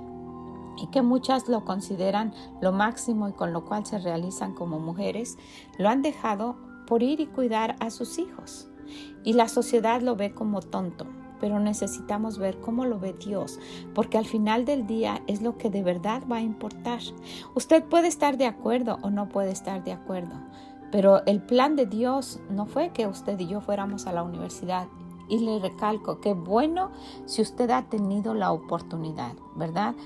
y 0.77 0.89
que 0.89 1.03
muchas 1.03 1.49
lo 1.49 1.65
consideran 1.65 2.35
lo 2.61 2.73
máximo 2.73 3.29
y 3.29 3.33
con 3.33 3.53
lo 3.53 3.65
cual 3.65 3.87
se 3.87 3.99
realizan 3.99 4.55
como 4.55 4.79
mujeres, 4.79 5.39
lo 5.79 5.89
han 5.89 6.03
dejado 6.03 6.57
por 6.87 7.03
ir 7.03 7.21
y 7.21 7.27
cuidar 7.27 7.77
a 7.81 7.91
sus 7.91 8.19
hijos. 8.19 8.69
Y 9.25 9.33
la 9.33 9.49
sociedad 9.49 10.03
lo 10.03 10.17
ve 10.17 10.35
como 10.35 10.61
tonto, 10.61 11.07
pero 11.41 11.59
necesitamos 11.59 12.39
ver 12.39 12.61
cómo 12.61 12.85
lo 12.85 12.99
ve 12.99 13.15
Dios, 13.15 13.59
porque 13.95 14.19
al 14.19 14.27
final 14.27 14.65
del 14.65 14.87
día 14.87 15.23
es 15.27 15.43
lo 15.43 15.57
que 15.57 15.71
de 15.71 15.83
verdad 15.83 16.23
va 16.31 16.37
a 16.37 16.43
importar. 16.43 17.01
Usted 17.55 17.85
puede 17.85 18.09
estar 18.09 18.37
de 18.37 18.47
acuerdo 18.47 18.99
o 19.03 19.11
no 19.11 19.29
puede 19.29 19.53
estar 19.53 19.83
de 19.85 19.93
acuerdo, 19.93 20.35
pero 20.95 21.27
el 21.27 21.43
plan 21.43 21.75
de 21.75 21.87
Dios 21.87 22.39
no 22.51 22.67
fue 22.67 22.91
que 22.91 23.09
usted 23.09 23.37
y 23.41 23.49
yo 23.49 23.61
fuéramos 23.61 24.07
a 24.07 24.13
la 24.13 24.23
universidad. 24.23 24.87
Y 25.29 25.41
le 25.41 25.59
recalco 25.59 26.21
que 26.21 26.35
bueno 26.35 26.93
si 27.27 27.43
usted 27.43 27.69
ha 27.71 27.83
tenido 27.89 28.33
la 28.33 28.53
oportunidad, 28.53 29.33
¿verdad? 29.57 29.97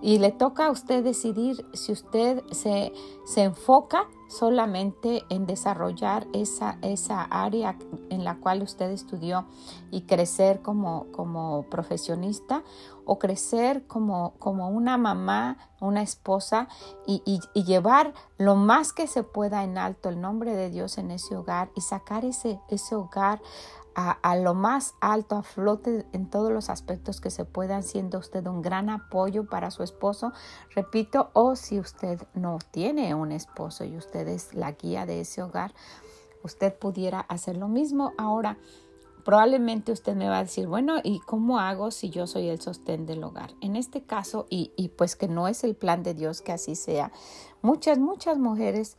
Y 0.00 0.18
le 0.18 0.30
toca 0.30 0.66
a 0.66 0.70
usted 0.70 1.02
decidir 1.02 1.64
si 1.72 1.92
usted 1.92 2.42
se, 2.52 2.92
se 3.24 3.42
enfoca 3.42 4.06
solamente 4.28 5.24
en 5.30 5.46
desarrollar 5.46 6.26
esa, 6.32 6.78
esa 6.82 7.22
área 7.22 7.78
en 8.10 8.24
la 8.24 8.36
cual 8.36 8.62
usted 8.62 8.90
estudió 8.90 9.46
y 9.90 10.02
crecer 10.02 10.60
como, 10.60 11.06
como 11.12 11.64
profesionista 11.64 12.62
o 13.04 13.18
crecer 13.18 13.86
como, 13.86 14.34
como 14.38 14.68
una 14.68 14.98
mamá, 14.98 15.56
una 15.80 16.02
esposa 16.02 16.68
y, 17.06 17.22
y, 17.24 17.64
llevar 17.64 18.12
lo 18.36 18.54
más 18.54 18.92
que 18.92 19.06
se 19.06 19.22
pueda 19.22 19.64
en 19.64 19.78
alto 19.78 20.10
el 20.10 20.20
nombre 20.20 20.54
de 20.54 20.68
Dios 20.68 20.98
en 20.98 21.10
ese 21.10 21.34
hogar 21.34 21.70
y 21.74 21.80
sacar 21.80 22.26
ese, 22.26 22.60
ese 22.68 22.94
hogar 22.94 23.40
a, 24.00 24.36
lo 24.36 24.54
más 24.54 24.94
alto, 25.00 25.34
a 25.34 25.42
flote 25.42 26.06
en 26.12 26.30
todos 26.30 26.52
los 26.52 26.70
aspectos 26.70 27.20
que 27.20 27.30
se 27.30 27.44
puedan, 27.44 27.82
siendo 27.82 28.18
usted 28.18 28.46
un 28.46 28.62
gran 28.62 28.90
apoyo 28.90 29.48
para 29.48 29.72
su 29.72 29.82
esposo, 29.82 30.32
repito, 30.74 31.30
o 31.32 31.56
si 31.56 31.80
usted 31.80 32.22
no 32.32 32.58
tiene 32.70 33.12
un 33.16 33.32
esposo 33.32 33.84
y 33.84 33.96
usted 33.96 34.28
es 34.28 34.54
la 34.54 34.72
guía 34.72 35.04
de 35.04 35.22
ese 35.22 35.42
hogar, 35.42 35.74
usted 36.44 36.72
pudiera 36.78 37.20
hacer 37.20 37.56
lo 37.56 37.66
mismo. 37.66 38.12
Ahora, 38.18 38.56
probablemente 39.24 39.90
usted 39.90 40.14
me 40.14 40.28
va 40.28 40.38
a 40.38 40.44
decir, 40.44 40.68
bueno, 40.68 40.98
¿y 41.02 41.18
cómo 41.18 41.58
hago 41.58 41.90
si 41.90 42.10
yo 42.10 42.28
soy 42.28 42.48
el 42.48 42.60
sostén 42.60 43.04
del 43.04 43.24
hogar? 43.24 43.54
En 43.60 43.74
este 43.74 44.02
caso, 44.02 44.46
y, 44.48 44.72
y 44.76 44.90
pues 44.90 45.16
que 45.16 45.26
no 45.26 45.48
es 45.48 45.64
el 45.64 45.74
plan 45.74 46.04
de 46.04 46.14
Dios 46.14 46.40
que 46.40 46.52
así 46.52 46.76
sea, 46.76 47.10
muchas, 47.62 47.98
muchas 47.98 48.38
mujeres 48.38 48.96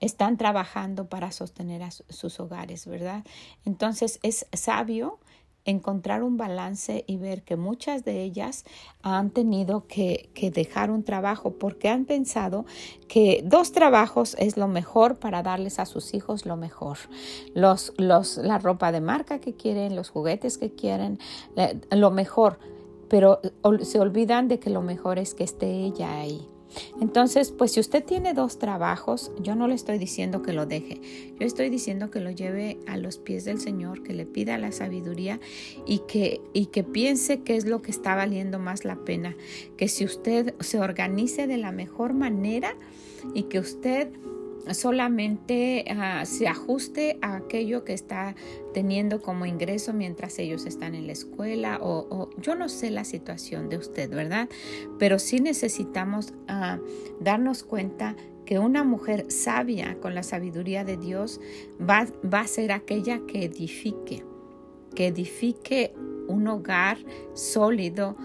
están 0.00 0.36
trabajando 0.36 1.08
para 1.08 1.30
sostener 1.30 1.82
a 1.82 1.90
sus 1.90 2.40
hogares, 2.40 2.86
¿verdad? 2.86 3.24
Entonces 3.64 4.18
es 4.22 4.46
sabio 4.52 5.18
encontrar 5.64 6.22
un 6.22 6.36
balance 6.36 7.04
y 7.06 7.16
ver 7.16 7.42
que 7.42 7.56
muchas 7.56 8.04
de 8.04 8.22
ellas 8.22 8.64
han 9.02 9.30
tenido 9.30 9.86
que, 9.86 10.30
dejar 10.54 10.90
un 10.90 11.04
trabajo 11.04 11.52
porque 11.52 11.88
han 11.88 12.06
pensado 12.06 12.64
que 13.08 13.42
dos 13.44 13.72
trabajos 13.72 14.36
es 14.38 14.56
lo 14.56 14.68
mejor 14.68 15.18
para 15.18 15.42
darles 15.42 15.78
a 15.78 15.86
sus 15.86 16.14
hijos 16.14 16.46
lo 16.46 16.56
mejor. 16.56 16.98
Los, 17.54 17.92
los, 17.98 18.38
la 18.38 18.58
ropa 18.58 18.92
de 18.92 19.00
marca 19.00 19.38
que 19.38 19.54
quieren, 19.54 19.96
los 19.96 20.10
juguetes 20.10 20.58
que 20.58 20.74
quieren, 20.74 21.18
lo 21.90 22.10
mejor. 22.10 22.58
Pero 23.08 23.40
se 23.82 23.98
olvidan 23.98 24.48
de 24.48 24.60
que 24.60 24.70
lo 24.70 24.82
mejor 24.82 25.18
es 25.18 25.34
que 25.34 25.44
esté 25.44 25.66
ella 25.66 26.20
ahí. 26.20 26.48
Entonces, 27.00 27.52
pues 27.52 27.72
si 27.72 27.80
usted 27.80 28.04
tiene 28.04 28.34
dos 28.34 28.58
trabajos, 28.58 29.32
yo 29.40 29.54
no 29.54 29.68
le 29.68 29.74
estoy 29.74 29.98
diciendo 29.98 30.42
que 30.42 30.52
lo 30.52 30.66
deje, 30.66 31.00
yo 31.38 31.46
estoy 31.46 31.70
diciendo 31.70 32.10
que 32.10 32.20
lo 32.20 32.30
lleve 32.30 32.78
a 32.86 32.96
los 32.96 33.18
pies 33.18 33.44
del 33.44 33.60
Señor, 33.60 34.02
que 34.02 34.12
le 34.12 34.26
pida 34.26 34.58
la 34.58 34.72
sabiduría 34.72 35.40
y 35.86 36.00
que, 36.06 36.40
y 36.52 36.66
que 36.66 36.84
piense 36.84 37.42
qué 37.42 37.56
es 37.56 37.64
lo 37.64 37.82
que 37.82 37.90
está 37.90 38.14
valiendo 38.14 38.58
más 38.58 38.84
la 38.84 38.96
pena, 39.04 39.36
que 39.76 39.88
si 39.88 40.04
usted 40.04 40.54
se 40.60 40.78
organice 40.78 41.46
de 41.46 41.56
la 41.56 41.72
mejor 41.72 42.14
manera 42.14 42.76
y 43.34 43.44
que 43.44 43.58
usted 43.58 44.08
solamente 44.72 45.84
ah, 45.88 46.24
se 46.24 46.48
ajuste 46.48 47.18
a 47.22 47.36
aquello 47.36 47.84
que 47.84 47.92
está 47.92 48.34
teniendo 48.72 49.20
como 49.20 49.46
ingreso 49.46 49.92
mientras 49.92 50.38
ellos 50.38 50.66
están 50.66 50.94
en 50.94 51.06
la 51.06 51.12
escuela 51.12 51.78
o, 51.82 52.30
yo 52.38 52.54
no 52.54 52.68
sé 52.68 52.90
la 52.90 53.04
situación 53.04 53.68
de 53.68 53.78
usted, 53.78 54.10
¿verdad? 54.10 54.48
Pero 54.98 55.18
sí 55.18 55.40
necesitamos 55.40 56.34
ah, 56.48 56.78
darnos 57.20 57.62
cuenta 57.62 58.16
que 58.44 58.58
una 58.58 58.84
mujer 58.84 59.30
sabia 59.30 59.98
con 60.00 60.14
la 60.14 60.22
sabiduría 60.22 60.84
de 60.84 60.96
Dios 60.96 61.40
va, 61.80 62.06
va 62.22 62.40
a 62.40 62.46
ser 62.46 62.72
aquella 62.72 63.20
que 63.26 63.44
edifique, 63.44 64.24
que 64.94 65.06
edifique 65.06 65.94
un 66.26 66.46
hogar 66.46 66.98
sólido, 67.34 68.16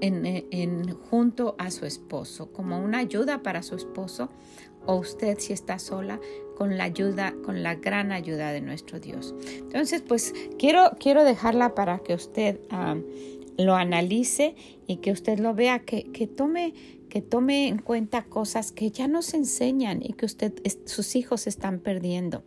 en, 0.00 0.94
junto 1.10 1.54
a 1.58 1.70
su 1.70 1.86
esposo, 1.86 2.52
como 2.52 2.78
una 2.78 2.98
ayuda 2.98 3.42
para 3.42 3.62
su 3.62 3.74
esposo, 3.74 4.28
o 4.86 4.96
usted 4.96 5.38
si 5.38 5.52
está 5.52 5.78
sola, 5.78 6.20
con 6.56 6.78
la 6.78 6.84
ayuda, 6.84 7.34
con 7.44 7.62
la 7.62 7.74
gran 7.74 8.12
ayuda 8.12 8.52
de 8.52 8.60
nuestro 8.60 9.00
Dios. 9.00 9.34
Entonces, 9.58 10.02
pues 10.02 10.32
quiero, 10.58 10.92
quiero 11.00 11.24
dejarla 11.24 11.74
para 11.74 11.98
que 11.98 12.14
usted 12.14 12.60
ah, 12.70 12.96
lo 13.58 13.74
analice 13.74 14.54
y 14.86 14.96
que 14.96 15.10
usted 15.10 15.38
lo 15.38 15.54
vea, 15.54 15.80
que, 15.80 16.04
que 16.12 16.26
tome 16.26 16.74
que 17.14 17.22
tome 17.22 17.68
en 17.68 17.78
cuenta 17.78 18.24
cosas 18.24 18.72
que 18.72 18.90
ya 18.90 19.06
nos 19.06 19.34
enseñan 19.34 20.02
y 20.02 20.14
que 20.14 20.26
usted, 20.26 20.52
sus 20.84 21.14
hijos 21.14 21.46
están 21.46 21.78
perdiendo. 21.78 22.42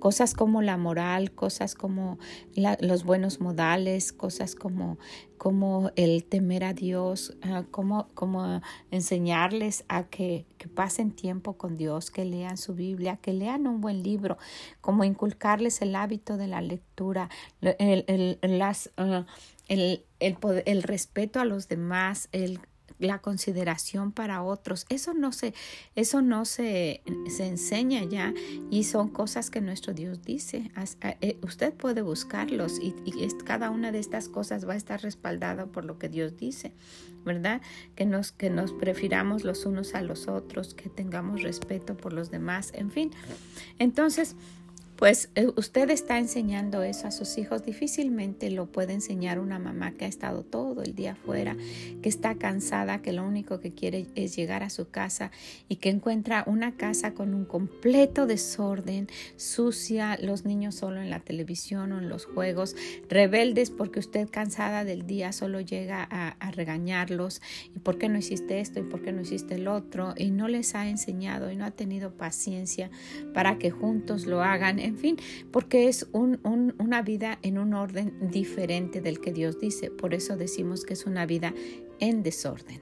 Cosas 0.00 0.34
como 0.34 0.62
la 0.62 0.76
moral, 0.76 1.30
cosas 1.30 1.76
como 1.76 2.18
los 2.56 3.04
buenos 3.04 3.40
modales, 3.40 4.12
cosas 4.12 4.56
como, 4.56 4.98
como 5.38 5.92
el 5.94 6.24
temer 6.24 6.64
a 6.64 6.74
Dios, 6.74 7.36
ah, 7.42 7.62
como, 7.70 8.08
enseñarles 8.90 9.84
a 9.86 10.08
que, 10.08 10.44
pasen 10.74 11.12
tiempo 11.12 11.56
con 11.56 11.76
Dios, 11.76 12.10
que 12.10 12.24
lean 12.24 12.56
su 12.56 12.74
Biblia, 12.74 13.16
que 13.16 13.32
lean 13.32 13.68
un 13.68 13.80
buen 13.80 14.02
libro, 14.02 14.38
como 14.80 15.04
inculcarles 15.04 15.82
el 15.82 15.94
hábito 15.94 16.36
de 16.36 16.48
la 16.48 16.62
lectura, 16.62 17.30
el, 17.60 18.04
el, 18.08 18.62
ah, 18.96 19.26
el, 19.68 20.82
respeto 20.82 21.38
a 21.38 21.44
los 21.44 21.68
demás, 21.68 22.28
el, 22.32 22.58
la 23.00 23.18
consideración 23.18 24.12
para 24.12 24.42
otros. 24.42 24.86
Eso 24.88 25.14
no 25.14 25.32
se, 25.32 25.54
eso 25.96 26.22
no 26.22 26.44
se, 26.44 27.02
se 27.28 27.46
enseña 27.46 28.04
ya 28.04 28.32
y 28.70 28.84
son 28.84 29.08
cosas 29.08 29.50
que 29.50 29.60
nuestro 29.60 29.94
Dios 29.94 30.22
dice. 30.22 30.70
Eh, 31.20 31.38
usted 31.42 31.74
puede 31.74 32.02
buscarlos 32.02 32.78
y, 32.80 32.94
cada 33.44 33.70
una 33.70 33.90
de 33.90 33.98
estas 33.98 34.28
cosas 34.28 34.68
va 34.68 34.74
a 34.74 34.76
estar 34.76 35.02
respaldada 35.02 35.66
por 35.66 35.84
lo 35.84 35.98
que 35.98 36.08
Dios 36.08 36.36
dice, 36.36 36.72
¿verdad? 37.24 37.60
Que 37.96 38.04
nos, 38.04 38.32
que 38.32 38.50
nos 38.50 38.72
prefiramos 38.72 39.44
los 39.44 39.64
unos 39.66 39.94
a 39.94 40.02
los 40.02 40.28
otros, 40.28 40.74
que 40.74 40.88
tengamos 40.88 41.42
respeto 41.42 41.96
por 41.96 42.12
los 42.12 42.30
demás, 42.30 42.72
en 42.74 42.90
fin. 42.90 43.10
Entonces, 43.78 44.36
pues 45.00 45.30
eh, 45.34 45.48
usted 45.56 45.88
está 45.88 46.18
enseñando 46.18 46.82
eso 46.82 47.06
a 47.08 47.10
sus 47.10 47.38
hijos, 47.38 47.64
difícilmente 47.64 48.50
lo 48.50 48.66
puede 48.66 48.92
enseñar 48.92 49.38
una 49.38 49.58
mamá 49.58 49.92
que 49.92 50.04
ha 50.04 50.08
estado 50.08 50.42
todo 50.42 50.82
el 50.82 50.94
día 50.94 51.12
afuera, 51.12 51.56
que 52.02 52.08
está 52.10 52.34
cansada, 52.34 53.00
que 53.00 53.14
lo 53.14 53.26
único 53.26 53.60
que 53.60 53.72
quiere 53.72 54.08
es 54.14 54.36
llegar 54.36 54.62
a 54.62 54.68
su 54.68 54.90
casa 54.90 55.30
y 55.70 55.76
que 55.76 55.88
encuentra 55.88 56.44
una 56.46 56.76
casa 56.76 57.14
con 57.14 57.32
un 57.32 57.46
completo 57.46 58.26
desorden, 58.26 59.08
sucia, 59.36 60.18
los 60.20 60.44
niños 60.44 60.74
solo 60.74 61.00
en 61.00 61.08
la 61.08 61.20
televisión 61.20 61.92
o 61.92 61.98
en 61.98 62.10
los 62.10 62.26
juegos, 62.26 62.76
rebeldes 63.08 63.70
porque 63.70 64.00
usted 64.00 64.28
cansada 64.30 64.84
del 64.84 65.06
día 65.06 65.32
solo 65.32 65.62
llega 65.62 66.06
a, 66.10 66.50
regañarlos 66.50 67.40
y 67.74 67.78
por 67.78 67.96
qué 67.96 68.10
no 68.10 68.18
hiciste 68.18 68.60
esto 68.60 68.80
y 68.80 68.82
por 68.82 69.00
qué 69.00 69.12
no 69.12 69.22
hiciste 69.22 69.54
el 69.54 69.66
otro 69.66 70.12
y 70.16 70.30
no 70.30 70.48
les 70.48 70.74
ha 70.74 70.90
enseñado 70.90 71.50
y 71.50 71.56
no 71.56 71.64
ha 71.64 71.70
tenido 71.70 72.12
paciencia 72.12 72.90
para 73.32 73.56
que 73.56 73.70
juntos 73.70 74.26
lo 74.26 74.42
hagan 74.42 74.78
en 74.90 74.98
fin, 74.98 75.16
porque 75.50 75.88
es 75.88 76.06
una 76.12 77.02
vida 77.02 77.38
en 77.42 77.58
un 77.58 77.74
orden 77.74 78.30
diferente 78.30 79.00
del 79.00 79.20
que 79.20 79.32
Dios 79.32 79.58
dice. 79.58 79.90
Por 79.90 80.14
eso 80.14 80.36
decimos 80.36 80.84
que 80.84 80.94
es 80.94 81.06
una 81.06 81.26
vida 81.26 81.54
en 82.00 82.22
desorden. 82.22 82.80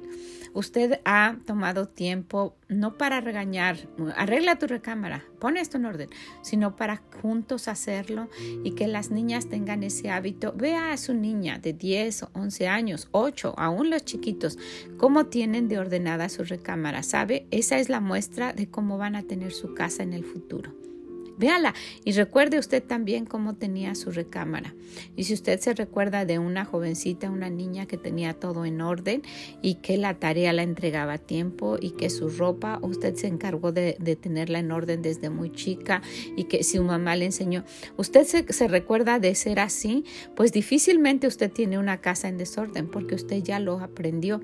Usted 0.55 1.01
ha 1.05 1.37
tomado 1.47 1.87
tiempo 1.87 2.57
no 2.69 2.97
para 2.97 3.21
regañar, 3.21 3.89
arregla 4.17 4.59
tu 4.59 4.67
recámara, 4.67 5.25
pone 5.39 5.61
esto 5.61 5.77
en 5.77 5.85
orden, 5.85 6.09
sino 6.43 6.75
para 6.75 7.03
juntos 7.21 7.69
hacerlo 7.69 8.29
y 8.65 8.73
que 8.73 8.87
las 8.87 9.11
niñas 9.11 9.49
tengan 9.49 9.83
ese 9.83 10.11
hábito. 10.11 10.55
Vea 10.57 10.93
a 10.93 10.97
su 10.97 11.15
niña 11.15 11.59
de 11.59 11.75
10 11.75 12.23
o 12.25 12.31
11 12.33 12.69
años, 12.69 13.09
8, 13.13 13.55
aún 13.59 13.91
los 13.91 14.05
chiquitos, 14.05 14.59
cómo 14.97 15.27
tienen 15.27 15.69
de 15.69 15.79
ordenada 15.79 16.29
su 16.29 16.45
recámara. 16.45 17.03
¿Sabe? 17.03 17.47
Esa 17.51 17.79
es 17.79 17.89
la 17.89 18.01
muestra 18.01 18.53
de 18.53 18.69
cómo 18.69 18.97
van 18.99 19.17
a 19.17 19.23
tener 19.23 19.53
su 19.53 19.75
casa 19.75 20.03
en 20.03 20.15
el 20.15 20.25
futuro. 20.25 20.88
Véala 21.39 21.75
y 22.05 22.13
recuerde 22.13 22.59
usted 22.59 22.83
también 22.83 23.25
cómo 23.25 23.55
tenía 23.55 23.95
su 23.95 24.11
recámara. 24.11 24.75
Y 25.17 25.25
si 25.25 25.35
usted 25.35 25.61
se 25.61 25.73
recuerda 25.73 26.25
de 26.25 26.39
una 26.39 26.65
jovencita, 26.65 27.31
una 27.31 27.49
niña 27.49 27.87
que 27.87 27.97
tenía 27.97 28.35
todo 28.35 28.65
en 28.65 28.81
orden 28.81 29.23
y 29.63 29.77
que 29.77 29.97
la 29.97 30.15
tarea 30.15 30.53
la 30.53 30.63
entregaba 30.63 31.15
a 31.15 31.19
tiempo 31.19 31.77
y 31.81 31.91
que 31.91 32.11
su 32.11 32.29
ropa 32.29 32.81
usted 32.83 33.15
se 33.15 33.29
encargó 33.29 33.73
de, 33.73 33.95
tenerla 34.21 34.59
en 34.59 34.73
orden 34.73 35.03
desde 35.03 35.31
muy 35.31 35.53
chica 35.53 36.03
y 36.37 36.45
que 36.45 36.65
su 36.65 36.83
mamá 36.83 37.15
le 37.15 37.27
enseñó, 37.27 37.65
usted 37.97 38.25
se 38.25 38.69
recuerda 38.69 39.19
de 39.19 39.35
ser 39.35 39.61
así, 39.61 40.05
pues 40.35 40.53
difícilmente 40.53 41.27
usted 41.27 41.53
tiene 41.53 41.79
una 41.79 42.01
casa 42.01 42.29
en 42.29 42.39
desorden 42.39 42.89
porque 42.89 43.15
usted 43.15 43.43
ya 43.43 43.61
lo 43.61 43.79
aprendió. 43.79 44.41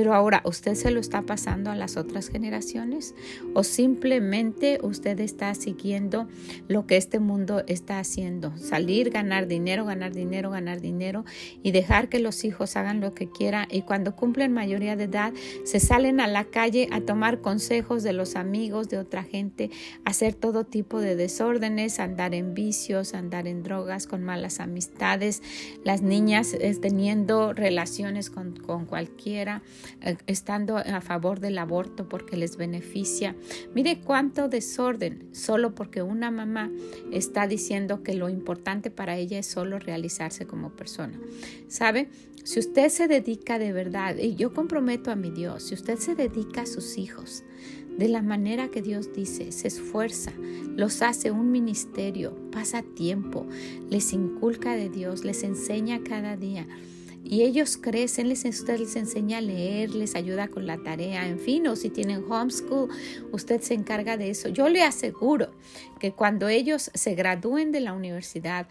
Pero 0.00 0.14
ahora, 0.14 0.40
¿usted 0.46 0.76
se 0.76 0.90
lo 0.90 0.98
está 0.98 1.20
pasando 1.20 1.70
a 1.70 1.74
las 1.74 1.98
otras 1.98 2.30
generaciones? 2.30 3.14
¿O 3.52 3.62
simplemente 3.62 4.78
usted 4.82 5.20
está 5.20 5.54
siguiendo 5.54 6.26
lo 6.68 6.86
que 6.86 6.96
este 6.96 7.18
mundo 7.18 7.64
está 7.66 7.98
haciendo. 7.98 8.56
Salir, 8.56 9.10
ganar 9.10 9.46
dinero, 9.46 9.84
ganar 9.84 10.12
dinero, 10.12 10.50
ganar 10.50 10.80
dinero 10.80 11.24
y 11.62 11.72
dejar 11.72 12.08
que 12.08 12.20
los 12.20 12.44
hijos 12.44 12.76
hagan 12.76 13.00
lo 13.00 13.12
que 13.12 13.28
quieran 13.28 13.66
y 13.70 13.82
cuando 13.82 14.16
cumplen 14.16 14.52
mayoría 14.52 14.96
de 14.96 15.04
edad 15.04 15.32
se 15.64 15.80
salen 15.80 16.20
a 16.20 16.28
la 16.28 16.44
calle 16.44 16.88
a 16.92 17.00
tomar 17.00 17.40
consejos 17.40 18.02
de 18.02 18.12
los 18.12 18.36
amigos, 18.36 18.88
de 18.88 18.98
otra 18.98 19.22
gente, 19.22 19.70
hacer 20.04 20.34
todo 20.34 20.64
tipo 20.64 21.00
de 21.00 21.16
desórdenes, 21.16 22.00
andar 22.00 22.34
en 22.34 22.54
vicios, 22.54 23.14
andar 23.14 23.46
en 23.46 23.62
drogas, 23.62 24.06
con 24.06 24.22
malas 24.22 24.60
amistades, 24.60 25.42
las 25.84 26.02
niñas 26.02 26.56
teniendo 26.80 27.52
relaciones 27.52 28.30
con, 28.30 28.54
cualquiera, 28.86 29.62
eh, 29.66 29.89
estando 30.26 30.76
a 30.76 31.00
favor 31.00 31.40
del 31.40 31.58
aborto 31.58 32.08
porque 32.08 32.36
les 32.36 32.56
beneficia. 32.56 33.36
Mire 33.74 34.00
cuánto 34.00 34.48
desorden 34.48 35.28
solo 35.32 35.74
porque 35.74 36.02
una 36.02 36.30
mamá 36.30 36.70
está 37.12 37.46
diciendo 37.46 38.02
que 38.02 38.14
lo 38.14 38.28
importante 38.28 38.90
para 38.90 39.16
ella 39.16 39.38
es 39.38 39.46
solo 39.46 39.78
realizarse 39.78 40.46
como 40.46 40.70
persona. 40.70 41.18
¿Sabe? 41.68 42.08
Si 42.44 42.58
usted 42.58 42.88
se 42.88 43.06
dedica 43.06 43.58
de 43.58 43.72
verdad, 43.72 44.16
y 44.16 44.34
yo 44.34 44.54
comprometo 44.54 45.10
a 45.10 45.16
mi 45.16 45.30
Dios, 45.30 45.64
si 45.64 45.74
usted 45.74 45.98
se 45.98 46.14
dedica 46.14 46.62
a 46.62 46.66
sus 46.66 46.96
hijos 46.96 47.44
de 47.98 48.08
la 48.08 48.22
manera 48.22 48.68
que 48.68 48.80
Dios 48.80 49.12
dice, 49.12 49.52
se 49.52 49.68
esfuerza, 49.68 50.32
los 50.74 51.02
hace 51.02 51.30
un 51.30 51.50
ministerio, 51.50 52.34
pasa 52.50 52.82
tiempo, 52.82 53.46
les 53.90 54.14
inculca 54.14 54.74
de 54.74 54.88
Dios, 54.88 55.22
les 55.24 55.42
enseña 55.42 56.02
cada 56.02 56.36
día 56.36 56.66
y 57.30 57.42
ellos 57.42 57.76
crecen, 57.76 58.28
les, 58.28 58.44
usted 58.44 58.80
les 58.80 58.96
enseña 58.96 59.38
a 59.38 59.40
leer, 59.40 59.94
les 59.94 60.16
ayuda 60.16 60.48
con 60.48 60.66
la 60.66 60.78
tarea, 60.78 61.28
en 61.28 61.38
fin, 61.38 61.64
o 61.68 61.76
si 61.76 61.88
tienen 61.88 62.24
homeschool, 62.28 62.90
usted 63.30 63.60
se 63.60 63.74
encarga 63.74 64.16
de 64.16 64.30
eso. 64.30 64.48
Yo 64.48 64.68
le 64.68 64.82
aseguro 64.82 65.52
que 66.00 66.10
cuando 66.10 66.48
ellos 66.48 66.90
se 66.92 67.14
gradúen 67.14 67.70
de 67.70 67.78
la 67.78 67.92
universidad 67.92 68.66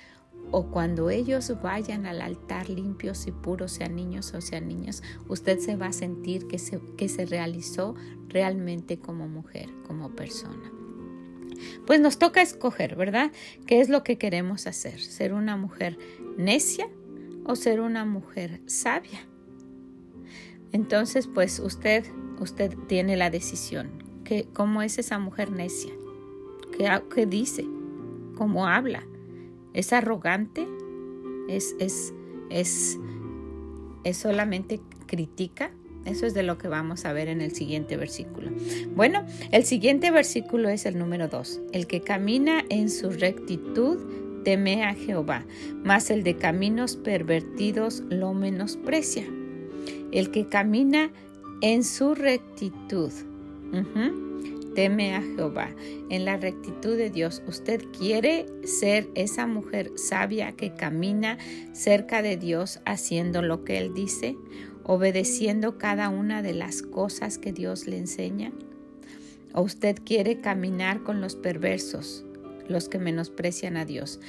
o 0.51 0.67
cuando 0.71 1.09
ellos 1.09 1.53
vayan 1.63 2.05
al 2.05 2.21
altar 2.21 2.69
limpios 2.69 3.27
y 3.27 3.31
puros, 3.31 3.71
sean 3.71 3.95
niños 3.95 4.33
o 4.33 4.41
sean 4.41 4.67
niñas, 4.67 5.03
usted 5.29 5.59
se 5.59 5.77
va 5.77 5.85
a 5.85 5.93
sentir 5.93 6.45
que 6.47 6.59
se, 6.59 6.81
que 6.97 7.07
se 7.07 7.25
realizó 7.25 7.95
realmente 8.27 8.99
como 8.99 9.29
mujer, 9.29 9.69
como 9.87 10.17
persona. 10.17 10.69
Pues 11.87 12.01
nos 12.01 12.19
toca 12.19 12.41
escoger, 12.41 12.97
¿verdad? 12.97 13.31
¿Qué 13.65 13.79
es 13.79 13.87
lo 13.87 14.03
que 14.03 14.17
queremos 14.17 14.67
hacer? 14.67 14.99
¿Ser 14.99 15.31
una 15.31 15.55
mujer 15.55 15.97
necia 16.37 16.89
o 17.49 17.55
ser 17.55 17.81
una 17.81 18.05
mujer 18.05 18.61
sabia? 18.67 19.27
Entonces, 20.71 21.27
pues 21.27 21.59
usted, 21.59 22.05
usted 22.39 22.77
tiene 22.87 23.17
la 23.17 23.31
decisión. 23.31 23.89
¿Qué, 24.23 24.47
¿Cómo 24.53 24.83
es 24.83 24.99
esa 24.99 25.17
mujer 25.17 25.51
necia? 25.51 25.91
¿Qué, 26.77 26.87
qué 27.13 27.25
dice? 27.25 27.65
¿Cómo 28.35 28.67
habla? 28.67 29.03
¿Es 29.73 29.93
arrogante? 29.93 30.67
¿Es, 31.47 31.75
es, 31.79 32.13
es, 32.51 32.99
es 34.03 34.17
solamente 34.17 34.79
critica? 35.07 35.71
Eso 36.05 36.27
es 36.27 36.35
de 36.35 36.43
lo 36.43 36.59
que 36.59 36.67
vamos 36.67 37.03
a 37.05 37.13
ver 37.13 37.29
en 37.29 37.41
el 37.41 37.55
siguiente 37.55 37.97
versículo. 37.97 38.51
Bueno, 38.95 39.25
el 39.51 39.65
siguiente 39.65 40.11
versículo 40.11 40.69
es 40.69 40.85
el 40.85 40.99
número 40.99 41.27
2. 41.27 41.61
El 41.73 41.87
que 41.87 42.01
camina 42.01 42.63
en 42.69 42.91
su 42.91 43.09
rectitud 43.09 44.28
teme 44.43 44.83
a 44.83 44.93
Jehová, 44.93 45.45
mas 45.83 46.09
el 46.09 46.23
de 46.23 46.37
caminos 46.37 46.95
pervertidos 46.95 48.03
lo 48.09 48.33
menosprecia. 48.33 49.25
El 50.11 50.31
que 50.31 50.47
camina 50.47 51.11
en 51.61 51.83
su 51.83 52.15
rectitud 52.15 53.11
teme 54.75 55.15
a 55.15 55.21
Jehová, 55.21 55.69
en 56.09 56.25
la 56.25 56.37
rectitud 56.37 56.95
de 56.97 57.09
Dios. 57.09 57.43
Usted 57.47 57.83
quiere 57.97 58.45
ser 58.63 59.09
esa 59.15 59.45
mujer 59.45 59.91
sabia 59.95 60.53
que 60.53 60.73
camina 60.73 61.37
cerca 61.73 62.21
de 62.21 62.37
Dios 62.37 62.79
haciendo 62.85 63.41
lo 63.41 63.63
que 63.63 63.77
Él 63.77 63.93
dice, 63.93 64.37
obedeciendo 64.83 65.77
cada 65.77 66.09
una 66.09 66.41
de 66.41 66.53
las 66.53 66.81
cosas 66.81 67.37
que 67.37 67.51
Dios 67.51 67.87
le 67.87 67.97
enseña. 67.97 68.51
O 69.53 69.61
usted 69.61 69.97
quiere 70.03 70.39
caminar 70.39 71.03
con 71.03 71.21
los 71.21 71.35
perversos, 71.35 72.23
los 72.69 72.87
que 72.87 72.99
menosprecian 72.99 73.77
a 73.77 73.85
Dios. 73.85 74.19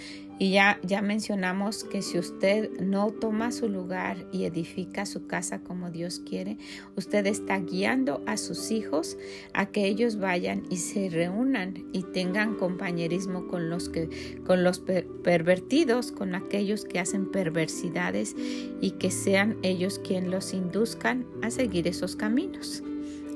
Y 0.40 0.52
ya, 0.52 0.80
ya 0.82 1.02
mencionamos 1.02 1.84
que 1.84 2.00
si 2.00 2.18
usted 2.18 2.70
no 2.80 3.10
toma 3.10 3.52
su 3.52 3.68
lugar 3.68 4.16
y 4.32 4.44
edifica 4.46 5.04
su 5.04 5.26
casa 5.26 5.60
como 5.60 5.90
Dios 5.90 6.22
quiere, 6.26 6.56
usted 6.96 7.26
está 7.26 7.58
guiando 7.58 8.22
a 8.26 8.38
sus 8.38 8.70
hijos 8.70 9.18
a 9.52 9.66
que 9.66 9.84
ellos 9.84 10.16
vayan 10.16 10.62
y 10.70 10.78
se 10.78 11.10
reúnan 11.10 11.84
y 11.92 12.04
tengan 12.04 12.54
compañerismo 12.54 13.48
con 13.48 13.68
los 13.68 13.90
que 13.90 14.40
con 14.46 14.64
los 14.64 14.78
pervertidos, 14.78 16.10
con 16.10 16.34
aquellos 16.34 16.86
que 16.86 17.00
hacen 17.00 17.30
perversidades 17.30 18.34
y 18.80 18.92
que 18.92 19.10
sean 19.10 19.58
ellos 19.62 19.98
quienes 19.98 20.30
los 20.30 20.54
induzcan 20.54 21.26
a 21.42 21.50
seguir 21.50 21.86
esos 21.86 22.16
caminos. 22.16 22.82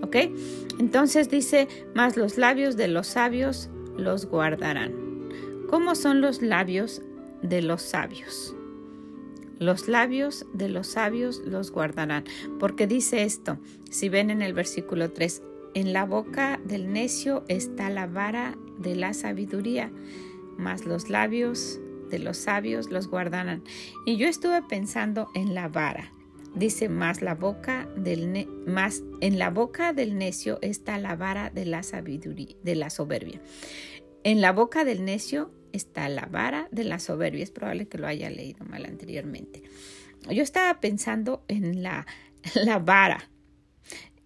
¿Ok? 0.00 0.16
Entonces 0.78 1.28
dice, 1.28 1.68
más 1.94 2.16
los 2.16 2.38
labios 2.38 2.78
de 2.78 2.88
los 2.88 3.08
sabios 3.08 3.68
los 3.96 4.26
guardarán. 4.26 4.92
¿Cómo 5.68 5.94
son 5.94 6.20
los 6.20 6.42
labios 6.42 7.02
de 7.42 7.62
los 7.62 7.82
sabios? 7.82 8.54
Los 9.58 9.88
labios 9.88 10.46
de 10.52 10.68
los 10.68 10.88
sabios 10.88 11.40
los 11.44 11.70
guardarán. 11.70 12.24
Porque 12.58 12.86
dice 12.86 13.22
esto, 13.22 13.58
si 13.90 14.08
ven 14.08 14.30
en 14.30 14.42
el 14.42 14.52
versículo 14.52 15.10
3, 15.10 15.42
en 15.74 15.92
la 15.92 16.04
boca 16.04 16.60
del 16.64 16.92
necio 16.92 17.44
está 17.48 17.90
la 17.90 18.06
vara 18.06 18.56
de 18.78 18.94
la 18.96 19.14
sabiduría, 19.14 19.90
mas 20.56 20.84
los 20.84 21.08
labios 21.08 21.80
de 22.10 22.18
los 22.18 22.36
sabios 22.36 22.90
los 22.90 23.08
guardarán. 23.08 23.62
Y 24.06 24.16
yo 24.16 24.28
estuve 24.28 24.62
pensando 24.62 25.28
en 25.34 25.54
la 25.54 25.68
vara. 25.68 26.12
Dice, 26.54 26.88
más 26.88 27.20
la 27.20 27.34
boca 27.34 27.88
del 27.96 28.46
más 28.66 29.02
en 29.20 29.38
la 29.38 29.50
boca 29.50 29.92
del 29.92 30.16
necio 30.16 30.58
está 30.62 30.98
la 30.98 31.16
vara 31.16 31.50
de 31.50 31.64
la 31.64 31.82
sabiduría, 31.82 32.54
de 32.62 32.76
la 32.76 32.90
soberbia. 32.90 33.40
En 34.22 34.40
la 34.40 34.52
boca 34.52 34.84
del 34.84 35.04
necio 35.04 35.50
está 35.72 36.08
la 36.08 36.26
vara 36.26 36.68
de 36.70 36.84
la 36.84 36.98
soberbia. 37.00 37.42
Es 37.42 37.50
probable 37.50 37.88
que 37.88 37.98
lo 37.98 38.06
haya 38.06 38.30
leído 38.30 38.64
mal 38.64 38.86
anteriormente. 38.86 39.62
Yo 40.30 40.42
estaba 40.42 40.80
pensando 40.80 41.44
en 41.48 41.82
la, 41.82 42.06
la 42.54 42.78
vara. 42.78 43.28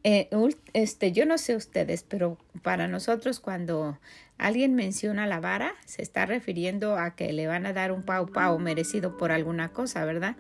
Eh, 0.04 0.30
este, 0.74 1.12
yo 1.12 1.26
no 1.26 1.38
sé 1.38 1.56
ustedes, 1.56 2.02
pero 2.02 2.38
para 2.62 2.86
nosotros 2.88 3.40
cuando 3.40 3.98
alguien 4.38 4.74
menciona 4.74 5.26
la 5.26 5.40
vara, 5.40 5.74
se 5.84 6.02
está 6.02 6.24
refiriendo 6.24 6.96
a 6.96 7.16
que 7.16 7.32
le 7.32 7.46
van 7.46 7.66
a 7.66 7.72
dar 7.72 7.90
un 7.90 8.04
pau 8.04 8.30
pau 8.30 8.58
merecido 8.58 9.16
por 9.16 9.32
alguna 9.32 9.72
cosa, 9.72 10.04
¿verdad? 10.04 10.36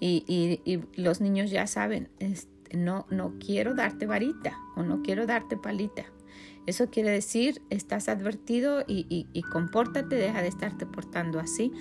Y, 0.00 0.24
y, 0.64 0.80
los 1.00 1.20
niños 1.20 1.50
ya 1.50 1.66
saben, 1.66 2.08
no, 2.72 3.06
no 3.10 3.34
quiero 3.38 3.74
darte 3.74 4.06
varita 4.06 4.58
o 4.76 4.82
no 4.82 5.02
quiero 5.02 5.26
darte 5.26 5.56
palita. 5.56 6.06
Eso 6.66 6.90
quiere 6.90 7.10
decir, 7.10 7.62
estás 7.70 8.08
advertido 8.08 8.84
y, 8.86 9.26
y, 9.32 9.42
compórtate, 9.42 10.16
deja 10.16 10.42
de 10.42 10.48
estarte 10.48 10.86
portando 10.86 11.38
así. 11.40 11.72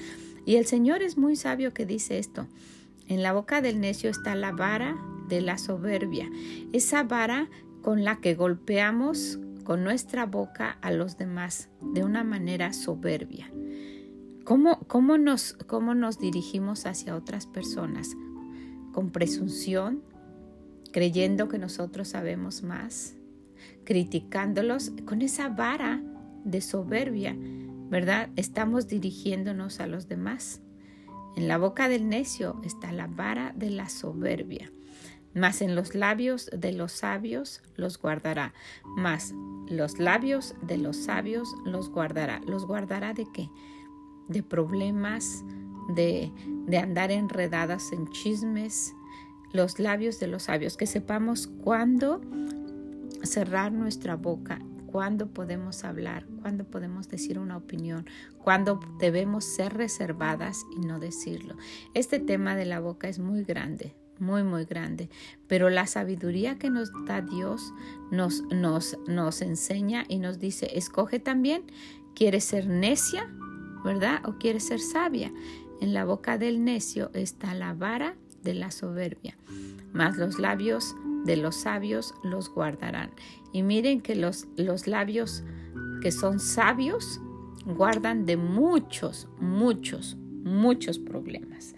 Y 0.46 0.56
el 0.56 0.66
Señor 0.66 1.02
es 1.02 1.18
muy 1.18 1.36
sabio 1.36 1.74
que 1.74 1.86
dice 1.86 2.18
esto. 2.18 2.48
En 3.08 3.24
la 3.24 3.34
boca 3.34 3.62
del 3.62 3.80
necio 3.80 4.10
está 4.10 4.36
la 4.36 4.52
vara 4.52 4.96
de 5.28 5.42
la 5.42 5.58
soberbia, 5.58 6.30
esa 6.74 7.04
vara 7.04 7.50
con 7.82 8.04
la 8.04 8.20
que 8.20 8.36
golpeamos 8.36 9.40
con 9.64 9.84
nuestra 9.84 10.26
boca 10.26 10.78
a 10.82 10.92
los 10.92 11.18
demás 11.18 11.70
de 11.94 12.04
una 12.04 12.24
manera 12.24 12.74
soberbia. 12.74 13.52
¿Cómo, 14.50 14.80
cómo, 14.88 15.20
nos, 15.20 15.54
¿Cómo 15.54 15.94
nos 15.94 16.18
dirigimos 16.18 16.88
hacia 16.88 17.16
otras 17.16 17.46
personas? 17.46 18.18
¿Con 18.94 19.12
presunción? 19.12 20.02
¿Creyendo 20.92 21.48
que 21.48 21.60
nosotros 21.60 22.08
sabemos 22.08 22.64
más? 22.64 23.16
criticándolos 23.84 24.92
con 25.06 25.22
esa 25.22 25.50
vara 25.50 26.02
de 26.44 26.62
soberbia, 26.62 27.36
¿verdad? 27.90 28.30
Estamos 28.36 28.88
dirigiéndonos 28.88 29.80
a 29.80 29.88
los 29.88 30.08
demás. 30.08 30.62
En 31.36 31.48
la 31.48 31.58
boca 31.58 31.90
del 31.90 32.10
necio 32.10 32.60
está 32.64 32.92
la 32.92 33.08
vara 33.08 33.54
de 33.56 33.70
la 33.70 33.90
soberbia, 33.90 34.72
mas 35.34 35.62
en 35.62 35.76
los 35.76 35.96
labios 35.96 36.50
de 36.56 36.72
los 36.72 36.92
sabios 36.92 37.62
los 37.76 38.00
guardará, 38.00 38.54
mas 38.96 39.34
los 39.68 40.00
labios 40.00 40.56
de 40.62 40.78
los 40.78 40.98
sabios 40.98 41.54
los 41.66 41.90
guardará. 41.90 42.42
¿Los 42.46 42.66
guardará 42.66 43.14
de 43.14 43.26
qué? 43.32 43.50
De 44.30 44.42
problemas, 44.44 45.44
de, 45.96 46.32
de 46.68 46.78
andar 46.78 47.12
enredadas 47.12 47.92
en 47.92 48.08
chismes, 48.08 48.94
los 49.52 49.80
labios 49.80 50.20
de 50.20 50.28
los 50.28 50.44
sabios, 50.44 50.78
que 50.78 50.88
sepamos 50.88 51.48
cuándo 51.48 52.22
cerrar 53.24 53.72
nuestra 53.72 54.16
boca, 54.16 54.60
cuándo 54.92 55.28
podemos 55.28 55.84
hablar, 55.84 56.26
cuándo 56.42 56.66
podemos 56.66 57.10
decir 57.10 57.40
una 57.40 57.58
opinión, 57.58 58.06
cuándo 58.44 58.80
debemos 59.00 59.46
ser 59.46 59.74
reservadas 59.76 60.66
y 60.76 60.86
no 60.86 61.00
decirlo. 61.00 61.56
Este 61.94 62.20
tema 62.20 62.56
de 62.56 62.66
la 62.66 62.80
boca 62.80 63.08
es 63.08 63.20
muy 63.20 63.44
grande, 63.44 63.96
muy, 64.20 64.44
muy 64.44 64.66
grande, 64.66 65.10
pero 65.48 65.70
la 65.70 65.88
sabiduría 65.88 66.58
que 66.58 66.70
nos 66.70 66.92
da 67.06 67.22
Dios 67.22 67.74
nos, 68.12 68.42
nos, 68.52 68.98
nos 69.08 69.42
enseña 69.42 70.06
y 70.08 70.20
nos 70.20 70.40
dice, 70.40 70.78
escoge 70.78 71.20
también, 71.20 71.64
¿quieres 72.16 72.44
ser 72.44 72.68
necia, 72.68 73.32
verdad? 73.84 74.22
¿O 74.26 74.38
quieres 74.38 74.68
ser 74.68 74.80
sabia? 74.80 75.32
En 75.82 75.94
la 75.94 76.06
boca 76.06 76.38
del 76.38 76.64
necio 76.64 77.10
está 77.14 77.54
la 77.54 77.74
vara 77.74 78.16
de 78.44 78.54
la 78.54 78.72
soberbia, 78.72 79.38
mas 79.94 80.18
los 80.18 80.40
labios 80.40 80.96
de 81.26 81.38
los 81.38 81.56
sabios 81.56 82.14
los 82.24 82.50
guardarán. 82.50 83.12
Y 83.54 83.64
miren 83.64 84.02
que 84.02 84.16
los, 84.16 84.48
los 84.58 84.88
labios 84.88 85.44
que 86.02 86.12
son 86.12 86.40
sabios 86.40 87.22
guardan 87.66 88.26
de 88.26 88.38
muchos, 88.38 89.28
muchos, 89.40 90.16
muchos 90.16 91.00
problemas. 91.00 91.76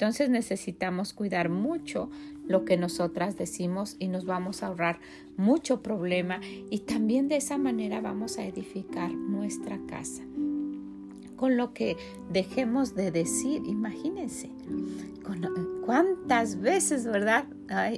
Entonces 0.00 0.30
necesitamos 0.30 1.12
cuidar 1.12 1.50
mucho 1.50 2.10
lo 2.46 2.64
que 2.64 2.76
nosotras 2.76 3.36
decimos 3.36 3.96
y 3.98 4.08
nos 4.08 4.24
vamos 4.24 4.62
a 4.62 4.68
ahorrar 4.68 4.98
mucho 5.36 5.82
problema 5.82 6.40
y 6.70 6.80
también 6.80 7.28
de 7.28 7.36
esa 7.36 7.58
manera 7.58 8.00
vamos 8.00 8.38
a 8.38 8.44
edificar 8.44 9.12
nuestra 9.12 9.78
casa 9.86 10.22
con 11.40 11.56
lo 11.56 11.72
que 11.72 11.96
dejemos 12.28 12.94
de 12.94 13.10
decir. 13.10 13.62
Imagínense 13.64 14.50
cuántas 15.86 16.60
veces, 16.60 17.06
¿verdad? 17.06 17.46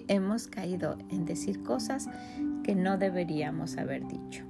hemos 0.07 0.47
caído 0.47 0.97
en 1.11 1.25
decir 1.25 1.61
cosas 1.65 2.09
que 2.63 2.77
no 2.77 2.99
deberíamos 2.99 3.79
haber 3.79 4.07
dicho. 4.07 4.45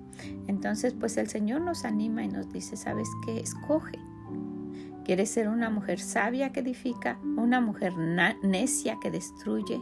Entonces, 0.47 0.93
pues 0.93 1.17
el 1.17 1.29
Señor 1.29 1.63
nos 1.63 1.87
anima 1.87 2.23
y 2.23 2.29
nos 2.29 2.53
dice, 2.53 2.77
¿sabes 2.77 3.09
qué? 3.25 3.41
Escoge. 3.41 3.99
¿Quieres 5.07 5.31
ser 5.31 5.49
una 5.49 5.71
mujer 5.71 5.99
sabia 5.99 6.53
que 6.53 6.61
edifica? 6.61 7.19
¿Una 7.39 7.63
mujer 7.63 7.97
necia 7.97 8.99
que 9.01 9.11
destruye? 9.11 9.81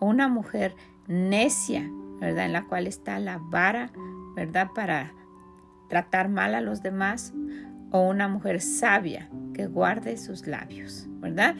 ¿O 0.00 0.06
una 0.06 0.26
mujer 0.26 0.74
necia, 1.06 1.88
¿verdad? 2.18 2.46
En 2.46 2.54
la 2.54 2.64
cual 2.64 2.88
está 2.88 3.20
la 3.20 3.38
vara, 3.38 3.92
¿verdad? 4.34 4.70
Para 4.74 5.12
tratar 5.88 6.28
mal 6.28 6.56
a 6.56 6.60
los 6.60 6.82
demás 6.82 7.32
o 7.94 8.00
una 8.00 8.26
mujer 8.26 8.60
sabia 8.60 9.28
que 9.54 9.68
guarde 9.68 10.16
sus 10.16 10.48
labios, 10.48 11.06
¿verdad? 11.20 11.54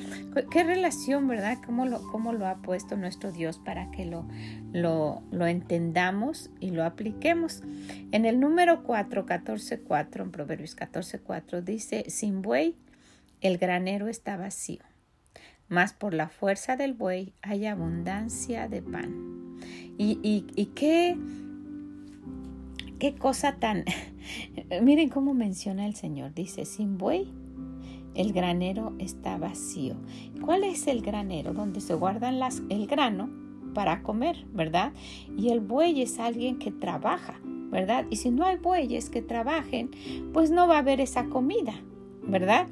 ¿Qué 0.51 0.65
relación, 0.65 1.29
verdad? 1.29 1.59
¿Cómo 1.65 1.87
lo, 1.87 2.03
cómo 2.11 2.33
lo 2.33 2.49
ha 2.49 2.57
puesto 2.57 2.97
nuestro 2.97 3.31
Dios 3.31 3.61
para 3.65 3.93
que 3.93 4.05
lo, 4.05 4.27
lo, 4.73 5.23
lo 5.31 5.47
entendamos 5.47 6.51
y 6.59 6.71
lo 6.71 6.83
apliquemos? 6.83 7.63
En 8.11 8.25
el 8.25 8.41
número 8.41 8.83
4, 8.83 9.27
14, 9.27 9.79
4, 9.83 10.25
en 10.25 10.33
Proverbios 10.33 10.75
14, 10.75 11.21
4, 11.21 11.63
dice, 11.63 12.05
sin 12.09 12.43
buey 12.43 12.75
el 13.41 13.57
granero 13.57 14.09
está 14.09 14.37
vacío, 14.37 14.83
mas 15.69 15.93
por 15.93 16.15
la 16.15 16.29
fuerza 16.29 16.75
del 16.75 16.95
buey 16.95 17.33
hay 17.43 17.67
abundancia 17.67 18.67
de 18.67 18.83
pan. 18.83 19.61
Y, 19.99 20.19
y, 20.25 20.49
y 20.57 20.67
qué 20.75 21.17
qué 23.05 23.15
cosa 23.15 23.57
tan... 23.57 23.85
Miren 24.83 25.11
cómo 25.11 25.35
menciona 25.35 25.85
el 25.85 25.95
Señor. 25.95 26.33
Dice, 26.33 26.65
sin 26.65 26.97
buey, 26.97 27.31
el 28.15 28.33
granero 28.33 28.95
está 28.99 29.37
vacío. 29.37 29.97
¿Cuál 30.43 30.65
es 30.65 30.87
el 30.87 31.03
granero? 31.03 31.53
Donde 31.53 31.83
se 31.83 31.93
guardan 31.93 32.39
las, 32.39 32.63
el 32.71 32.87
grano 32.87 33.29
para 33.75 34.03
comer, 34.03 34.47
¿verdad? 34.55 34.95
Y 35.37 35.51
el 35.51 35.61
buey 35.61 36.01
es 36.01 36.19
alguien 36.19 36.59
que 36.59 36.71
trabaja, 36.71 37.39
¿verdad? 37.45 38.07
Y 38.09 38.17
si 38.17 38.31
no 38.31 38.47
hay 38.47 38.57
bueyes 38.57 39.11
que 39.11 39.21
trabajen, 39.21 39.91
pues 40.33 40.51
no 40.51 40.67
va 40.67 40.77
a 40.77 40.79
haber 40.79 41.03
esa 41.03 41.27
comida, 41.27 41.75
¿verdad? 42.23 42.69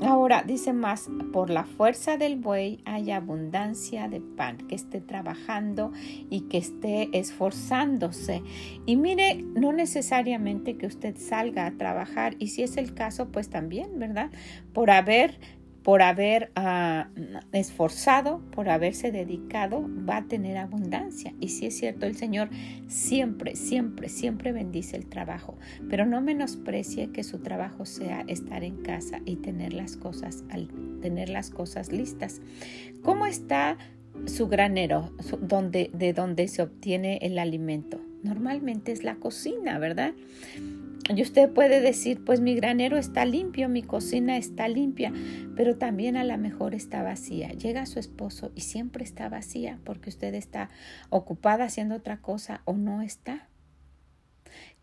Ahora 0.00 0.44
dice 0.46 0.72
más, 0.72 1.10
por 1.32 1.50
la 1.50 1.64
fuerza 1.64 2.16
del 2.16 2.36
buey 2.36 2.80
hay 2.84 3.10
abundancia 3.10 4.08
de 4.08 4.20
pan, 4.20 4.58
que 4.68 4.76
esté 4.76 5.00
trabajando 5.00 5.92
y 6.30 6.42
que 6.42 6.58
esté 6.58 7.08
esforzándose. 7.18 8.42
Y 8.86 8.94
mire, 8.94 9.44
no 9.56 9.72
necesariamente 9.72 10.76
que 10.76 10.86
usted 10.86 11.16
salga 11.16 11.66
a 11.66 11.72
trabajar, 11.72 12.36
y 12.38 12.48
si 12.48 12.62
es 12.62 12.76
el 12.76 12.94
caso, 12.94 13.32
pues 13.32 13.50
también, 13.50 13.98
¿verdad? 13.98 14.30
Por 14.72 14.92
haber 14.92 15.40
por 15.82 16.02
haber 16.02 16.50
ah, 16.56 17.08
esforzado, 17.52 18.40
por 18.50 18.68
haberse 18.68 19.10
dedicado, 19.10 19.88
va 20.08 20.18
a 20.18 20.24
tener 20.26 20.56
abundancia. 20.56 21.32
Y 21.40 21.48
si 21.48 21.66
es 21.66 21.78
cierto, 21.78 22.06
el 22.06 22.16
Señor 22.16 22.50
siempre, 22.88 23.56
siempre, 23.56 24.08
siempre 24.08 24.52
bendice 24.52 24.96
el 24.96 25.06
trabajo, 25.06 25.56
pero 25.88 26.06
no 26.06 26.20
menosprecie 26.20 27.10
que 27.10 27.24
su 27.24 27.38
trabajo 27.38 27.86
sea 27.86 28.24
estar 28.26 28.64
en 28.64 28.82
casa 28.82 29.20
y 29.24 29.36
tener 29.36 29.72
las 29.72 29.96
cosas, 29.96 30.44
tener 31.00 31.28
las 31.28 31.50
cosas 31.50 31.92
listas. 31.92 32.40
¿Cómo 33.02 33.26
está 33.26 33.78
su 34.26 34.48
granero, 34.48 35.12
donde, 35.40 35.90
de 35.94 36.12
donde 36.12 36.48
se 36.48 36.62
obtiene 36.62 37.18
el 37.22 37.38
alimento? 37.38 38.00
Normalmente 38.22 38.90
es 38.92 39.04
la 39.04 39.14
cocina, 39.14 39.78
¿verdad? 39.78 40.12
Y 41.14 41.22
usted 41.22 41.50
puede 41.50 41.80
decir, 41.80 42.22
pues 42.22 42.40
mi 42.40 42.54
granero 42.54 42.98
está 42.98 43.24
limpio, 43.24 43.68
mi 43.70 43.82
cocina 43.82 44.36
está 44.36 44.68
limpia, 44.68 45.12
pero 45.56 45.76
también 45.76 46.16
a 46.16 46.24
lo 46.24 46.36
mejor 46.36 46.74
está 46.74 47.02
vacía. 47.02 47.48
Llega 47.48 47.86
su 47.86 47.98
esposo 47.98 48.52
y 48.54 48.60
siempre 48.60 49.04
está 49.04 49.28
vacía 49.30 49.78
porque 49.84 50.10
usted 50.10 50.34
está 50.34 50.68
ocupada 51.08 51.64
haciendo 51.64 51.94
otra 51.94 52.20
cosa 52.20 52.60
o 52.66 52.74
no 52.74 53.00
está. 53.00 53.48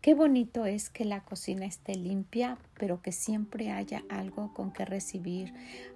Qué 0.00 0.14
bonito 0.14 0.66
es 0.66 0.90
que 0.90 1.04
la 1.04 1.22
cocina 1.24 1.64
esté 1.64 1.94
limpia, 1.94 2.58
pero 2.78 3.02
que 3.02 3.12
siempre 3.12 3.70
haya 3.70 4.02
algo 4.08 4.52
con 4.52 4.72
que 4.72 4.84
recibir 4.84 5.54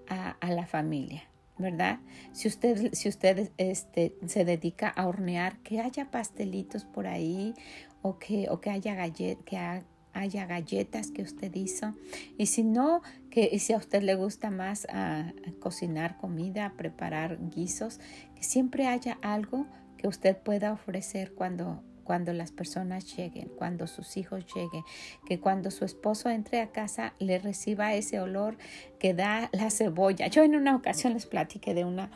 a, 0.09 0.37
la 0.49 0.67
familia. 0.67 1.25
¿verdad? 1.59 1.99
Si 2.33 2.49
usted, 2.49 2.95
si 2.95 3.09
usted 3.09 3.51
este, 3.59 4.15
se 4.27 4.47
dedica 4.47 4.89
a 4.89 5.07
hornear, 5.07 5.59
que 5.59 5.81
haya 5.81 6.11
pastelitos 6.11 6.85
por 6.87 7.07
ahí 7.07 7.53
o 8.01 8.19
que, 8.19 8.49
o 8.49 8.63
que 8.63 8.71
haya 8.71 8.95
galletas, 8.95 9.45
que, 9.45 9.85
haya 10.21 10.47
galletas 10.47 11.11
que 11.11 11.23
usted 11.23 11.55
hizo. 11.55 11.95
Y 12.37 12.47
si 12.47 12.63
no, 12.63 13.03
que 13.31 13.59
si 13.59 13.73
a 13.73 13.79
usted 13.79 14.03
le 14.03 14.15
gusta 14.15 14.51
más 14.51 14.87
a, 14.91 15.33
cocinar 15.61 16.17
comida, 16.19 16.75
preparar 16.77 17.39
guisos, 17.51 18.01
que 18.35 18.43
siempre 18.43 18.87
haya 18.87 19.19
algo 19.23 19.67
que 19.97 20.09
usted 20.09 20.37
pueda 20.37 20.73
ofrecer 20.73 21.33
cuando 21.35 21.83
cuando 22.05 22.33
las 22.33 22.51
personas 22.51 23.17
lleguen, 23.17 23.49
cuando 23.57 23.87
sus 23.87 24.17
hijos 24.17 24.45
lleguen, 24.53 24.83
que 25.27 25.39
cuando 25.39 25.71
su 25.71 25.85
esposo 25.85 26.29
entre 26.29 26.61
a 26.61 26.73
casa 26.73 27.15
le 27.21 27.39
reciba 27.39 27.95
ese 27.95 28.19
olor 28.19 28.59
que 28.99 29.15
da 29.15 29.49
la 29.53 29.71
cebolla. 29.71 30.27
Yo 30.27 30.43
en 30.43 30.57
una 30.57 30.75
ocasión 30.75 31.13
les 31.13 31.27
platiqué 31.27 31.73
de 31.73 31.85
una, 31.85 32.11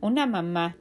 una 0.00 0.26
mamá 0.26 0.76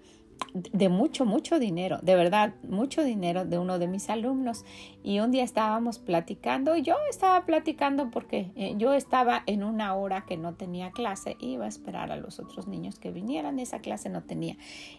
de 0.53 0.89
mucho, 0.89 1.25
mucho 1.25 1.59
dinero, 1.59 1.99
de 2.01 2.15
verdad, 2.15 2.53
mucho 2.63 3.03
dinero 3.03 3.45
de 3.45 3.59
uno 3.59 3.77
de 3.77 3.87
mis 3.87 4.09
alumnos. 4.09 4.63
Y 5.03 5.19
un 5.19 5.31
día 5.31 5.43
estábamos 5.43 5.99
platicando, 5.99 6.77
yo 6.77 6.95
estaba 7.09 7.45
platicando 7.45 8.09
porque 8.09 8.51
eh, 8.55 8.73
yo 8.77 8.93
estaba 8.93 9.43
en 9.47 9.63
una 9.63 9.93
hora 9.95 10.25
que 10.25 10.37
no 10.37 10.53
tenía 10.53 10.91
clase, 10.91 11.35
iba 11.39 11.65
a 11.65 11.69
esperar 11.69 12.11
a 12.11 12.17
los 12.17 12.39
otros 12.39 12.67
niños 12.67 12.99
que 12.99 13.11
vinieran, 13.11 13.59
esa 13.59 13.79
clase 13.79 14.09
no 14.09 14.23
tenía. 14.23 14.55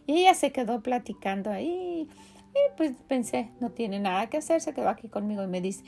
Y 0.06 0.18
ella 0.18 0.34
se 0.34 0.52
quedó 0.52 0.82
platicando 0.82 1.50
ahí, 1.50 2.08
y 2.56 2.76
pues 2.76 2.92
pensé, 3.06 3.50
no 3.60 3.70
tiene 3.70 3.98
nada 3.98 4.28
que 4.28 4.38
hacer, 4.38 4.60
se 4.60 4.72
quedó 4.72 4.88
aquí 4.88 5.08
conmigo 5.08 5.42
y 5.42 5.46
me 5.46 5.60
dice, 5.60 5.84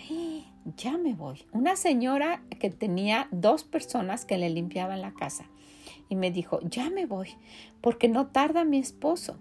ya 0.76 0.98
me 0.98 1.14
voy. 1.14 1.46
Una 1.52 1.76
señora 1.76 2.42
que 2.60 2.70
tenía 2.70 3.28
dos 3.30 3.64
personas 3.64 4.24
que 4.24 4.36
le 4.36 4.50
limpiaban 4.50 5.00
la 5.00 5.12
casa 5.12 5.46
y 6.08 6.16
me 6.16 6.30
dijo, 6.30 6.60
ya 6.62 6.90
me 6.90 7.06
voy, 7.06 7.30
porque 7.80 8.08
no 8.08 8.28
tarda 8.28 8.64
mi 8.64 8.78
esposo. 8.78 9.36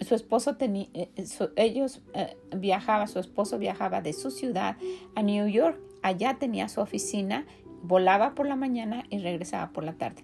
Su 0.00 0.14
esposo 0.14 0.56
tenía, 0.56 0.88
eh, 0.92 1.08
ellos 1.56 2.02
eh, 2.14 2.36
viajaba, 2.56 3.06
su 3.06 3.18
esposo 3.18 3.58
viajaba 3.58 4.00
de 4.00 4.12
su 4.12 4.30
ciudad 4.30 4.76
a 5.14 5.22
New 5.22 5.46
York, 5.48 5.78
allá 6.02 6.36
tenía 6.38 6.68
su 6.68 6.80
oficina, 6.80 7.46
volaba 7.82 8.34
por 8.34 8.46
la 8.46 8.56
mañana 8.56 9.04
y 9.10 9.18
regresaba 9.18 9.72
por 9.72 9.84
la 9.84 9.94
tarde. 9.94 10.22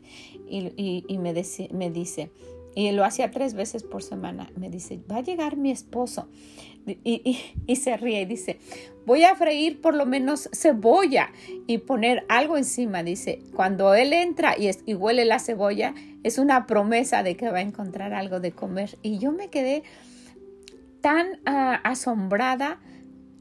Y, 0.48 1.18
me, 1.18 1.32
me 1.72 1.90
dice, 1.90 2.30
y 2.74 2.90
lo 2.92 3.04
hacía 3.04 3.30
tres 3.30 3.54
veces 3.54 3.82
por 3.82 4.02
semana. 4.02 4.50
Me 4.56 4.70
dice, 4.70 5.00
va 5.10 5.16
a 5.16 5.22
llegar 5.22 5.56
mi 5.56 5.70
esposo. 5.70 6.28
Y, 6.86 7.76
se 7.76 7.96
ríe 7.96 8.22
y 8.22 8.24
dice, 8.24 8.58
voy 9.06 9.24
a 9.24 9.34
freír 9.34 9.80
por 9.80 9.94
lo 9.94 10.06
menos 10.06 10.48
cebolla 10.52 11.30
y 11.66 11.78
poner 11.78 12.24
algo 12.28 12.56
encima. 12.56 13.02
Dice, 13.02 13.40
cuando 13.54 13.94
él 13.94 14.12
entra 14.12 14.56
y, 14.58 14.70
y 14.86 14.94
huele 14.94 15.24
la 15.24 15.38
cebolla, 15.38 15.94
es 16.22 16.38
una 16.38 16.66
promesa 16.66 17.22
de 17.22 17.36
que 17.36 17.50
va 17.50 17.58
a 17.58 17.62
encontrar 17.62 18.14
algo 18.14 18.40
de 18.40 18.52
comer. 18.52 18.98
Y 19.02 19.18
yo 19.18 19.32
me 19.32 19.48
quedé 19.48 19.82
tan 21.00 21.40
ah, 21.46 21.80
asombrada 21.84 22.78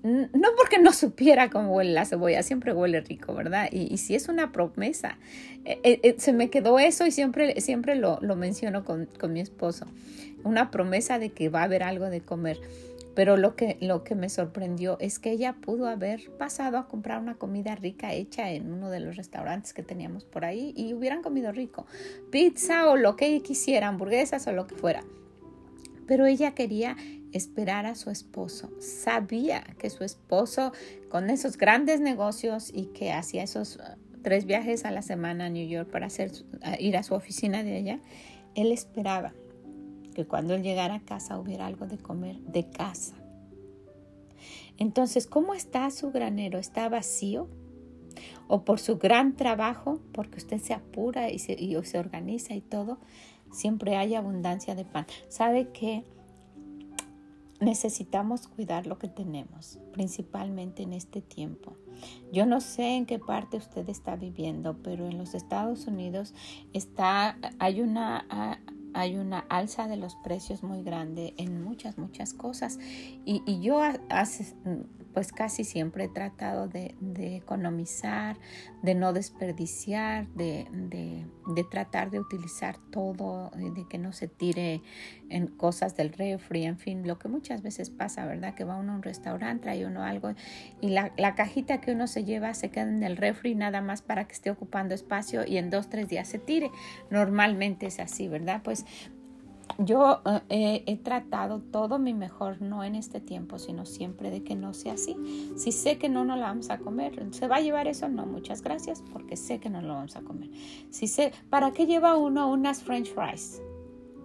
no 0.02 0.50
porque 0.56 0.80
no 0.80 0.94
supiera 0.94 1.50
cómo 1.50 1.76
huele 1.76 1.92
la 1.92 2.06
cebolla, 2.06 2.42
siempre 2.42 2.74
huele 2.74 3.02
rico, 3.02 3.34
¿verdad? 3.34 3.68
Y, 3.72 3.98
si 3.98 4.16
es 4.16 4.30
una 4.30 4.52
promesa, 4.52 5.18
eh, 5.66 5.80
eh, 5.84 6.00
eh, 6.04 6.16
se 6.18 6.32
me 6.32 6.50
quedó 6.50 6.80
eso 6.80 7.06
y 7.06 7.12
siempre, 7.12 7.60
siempre 7.60 7.96
lo, 7.96 8.18
lo 8.22 8.36
menciono 8.36 8.86
con, 8.86 9.08
con, 9.20 9.34
mi 9.34 9.42
esposo, 9.42 9.86
una 10.44 10.72
promesa 10.72 11.20
de 11.20 11.32
que 11.32 11.50
va 11.50 11.62
a 11.62 11.64
haber 11.64 11.84
algo 11.84 12.10
de 12.10 12.22
comer. 12.22 12.60
Pero 13.20 13.36
lo 13.36 13.58
que, 13.58 13.78
lo 13.82 14.06
que 14.06 14.16
me 14.16 14.30
sorprendió 14.30 14.98
es 15.02 15.20
que 15.20 15.32
ella 15.32 15.52
pudo 15.52 15.90
haber 15.90 16.32
pasado 16.38 16.78
a 16.78 16.88
comprar 16.88 17.22
una 17.22 17.36
comida 17.36 17.76
rica 17.76 18.14
hecha 18.14 18.50
en 18.50 18.72
uno 18.72 18.90
de 18.90 19.02
los 19.02 19.18
restaurantes 19.18 19.74
que 19.74 19.84
teníamos 19.84 20.24
por 20.24 20.46
ahí 20.46 20.72
y 20.74 20.94
hubieran 20.94 21.22
comido 21.22 21.52
rico. 21.52 21.86
Pizza 22.32 22.90
o 22.90 22.96
lo 22.96 23.18
que 23.18 23.42
quisiera, 23.42 23.90
hamburguesas 23.90 24.48
o 24.48 24.54
lo 24.54 24.68
que 24.68 24.76
fuera. 24.76 25.04
Pero 26.08 26.28
ella 26.28 26.56
quería 26.56 26.96
esperar 27.34 27.86
a 27.86 27.96
su 27.96 28.10
esposo. 28.10 28.72
Sabía 28.80 29.66
que 29.78 29.90
su 29.90 30.06
esposo, 30.06 30.72
con 31.10 31.30
esos 31.30 31.58
grandes 31.58 32.00
negocios 32.00 32.72
y 32.74 32.86
que 32.86 33.12
hacía 33.12 33.44
esos 33.44 33.76
uh, 33.76 34.22
tres 34.24 34.46
viajes 34.46 34.86
a 34.86 34.92
la 34.92 35.02
semana 35.02 35.48
a 35.48 35.50
New 35.50 35.68
York 35.68 35.90
para 35.92 36.08
ir 36.80 36.96
a 36.96 37.04
su 37.04 37.16
oficina 37.16 37.64
de 37.64 37.76
allá, 37.76 38.00
él 38.56 38.72
esperaba 38.72 39.34
que 40.20 40.28
cuando 40.28 40.54
él 40.54 40.64
llegara 40.64 40.96
a 40.96 41.00
casa 41.00 41.40
hubiera 41.40 41.66
algo 41.66 41.88
de 41.88 41.98
comer 41.98 42.42
de 42.42 42.70
casa. 42.70 43.16
Entonces, 44.78 45.28
¿cómo 45.28 45.54
está 45.54 45.90
su 45.92 46.12
granero? 46.12 46.60
¿Está 46.60 46.90
vacío? 46.90 47.48
¿O 48.50 48.66
por 48.66 48.80
su 48.82 48.98
gran 48.98 49.38
trabajo, 49.38 50.02
porque 50.12 50.40
usted 50.40 50.58
se 50.58 50.74
apura 50.74 51.30
y 51.30 51.40
se, 51.40 51.54
y 51.54 51.82
se 51.86 52.00
organiza 52.00 52.54
y 52.54 52.60
todo, 52.60 52.98
siempre 53.50 53.96
hay 53.96 54.14
abundancia 54.16 54.76
de 54.76 54.84
pan? 54.84 55.06
¿Sabe 55.30 55.70
que 55.70 56.04
necesitamos 57.62 58.50
cuidar 58.50 58.86
lo 58.86 58.98
que 58.98 59.08
tenemos, 59.08 59.80
principalmente 59.94 60.84
en 60.84 60.94
este 60.94 61.22
tiempo. 61.22 61.76
Yo 62.32 62.46
no 62.46 62.62
sé 62.62 62.96
en 62.96 63.06
qué 63.06 63.20
parte 63.20 63.58
usted 63.58 63.88
está 63.90 64.16
viviendo, 64.16 64.78
pero 64.82 65.08
en 65.08 65.18
los 65.18 65.34
Estados 65.34 65.86
Unidos 65.88 66.34
está, 66.74 67.38
hay 67.60 67.82
una, 67.82 68.26
hay 68.94 69.18
una 69.18 69.40
alza 69.50 69.88
de 69.88 69.98
los 69.98 70.16
precios 70.16 70.64
muy 70.64 70.84
grande 70.84 71.34
en 71.38 71.64
muchas, 71.64 71.98
muchas 71.98 72.34
cosas. 72.34 72.80
Y, 73.26 73.62
yo 73.62 73.82
hace, 74.10 74.56
pues 75.14 75.32
casi 75.32 75.64
siempre 75.64 76.06
he 76.06 76.08
tratado 76.08 76.68
de, 76.68 76.96
economizar, 77.36 78.38
de 78.84 78.96
no 78.96 79.14
desperdiciar, 79.14 80.28
de, 80.30 80.68
de, 80.72 81.64
tratar 81.70 82.12
de 82.12 82.20
utilizar 82.20 82.78
todo, 82.92 83.52
de 83.56 83.86
que 83.90 83.98
no 83.98 84.14
se 84.14 84.28
tire 84.28 84.82
en 85.30 85.48
cosas 85.48 85.96
del 85.96 86.14
refri, 86.14 86.66
en 86.66 86.78
fin, 86.78 87.08
lo 87.08 87.20
que 87.20 87.28
muchas 87.28 87.62
veces 87.62 87.90
pasa, 87.90 88.26
¿verdad? 88.26 88.56
Que 88.56 88.64
va 88.64 88.76
uno 88.76 88.94
a 88.94 88.96
un 88.96 89.04
restaurante, 89.04 89.64
trae 89.64 89.86
uno 89.86 90.04
algo 90.04 90.34
y 90.82 90.90
la, 90.90 91.12
la 91.18 91.36
cajita 91.36 91.82
que 91.82 91.92
uno 91.92 92.08
se 92.08 92.24
lleva 92.24 92.54
se 92.54 92.70
queda 92.70 92.84
en 92.84 93.04
el 93.04 93.18
refri 93.18 93.56
nada 93.56 93.82
más 93.82 94.02
para 94.02 94.26
que 94.26 94.34
esté 94.34 94.50
ocupando 94.52 94.96
espacio 94.96 95.46
y 95.46 95.58
en 95.58 95.70
dos, 95.70 95.90
tres 95.90 96.08
días 96.08 96.28
se 96.28 96.40
tire. 96.40 96.72
Normalmente 97.10 97.88
es 97.88 98.00
así, 98.00 98.28
¿verdad? 98.28 98.62
Pues 98.64 98.86
yo 99.78 100.22
eh, 100.50 100.84
he 100.86 100.98
tratado 100.98 101.60
todo 101.60 102.00
mi 102.00 102.14
mejor, 102.14 102.62
no 102.62 102.84
en 102.84 102.96
este 102.96 103.22
tiempo, 103.22 103.60
sino 103.60 103.86
siempre 103.86 104.30
de 104.30 104.44
que 104.44 104.56
no 104.56 104.74
sea 104.74 104.94
así. 104.94 105.16
Si 105.56 105.72
sé 105.72 105.98
que 105.98 106.10
no 106.10 106.26
nos 106.26 106.38
la 106.40 106.48
vamos 106.48 106.70
a 106.70 106.80
comer, 106.80 107.28
¿se 107.32 107.48
va 107.48 107.58
a 107.58 107.62
llevar 107.62 107.88
eso? 107.88 108.10
No, 108.10 108.26
muchas 108.26 108.62
gracias, 108.62 109.04
porque 109.14 109.38
sé 109.38 109.60
que 109.60 109.70
no 109.70 109.82
lo 109.82 109.94
vamos 109.94 110.16
a 110.16 110.22
comer. 110.22 110.50
Si 110.90 111.08
sé, 111.08 111.32
¿para 111.50 111.72
qué 111.72 111.86
lleva 111.86 112.18
uno 112.18 112.50
unas 112.52 112.84
french 112.84 113.14
fries? 113.14 113.62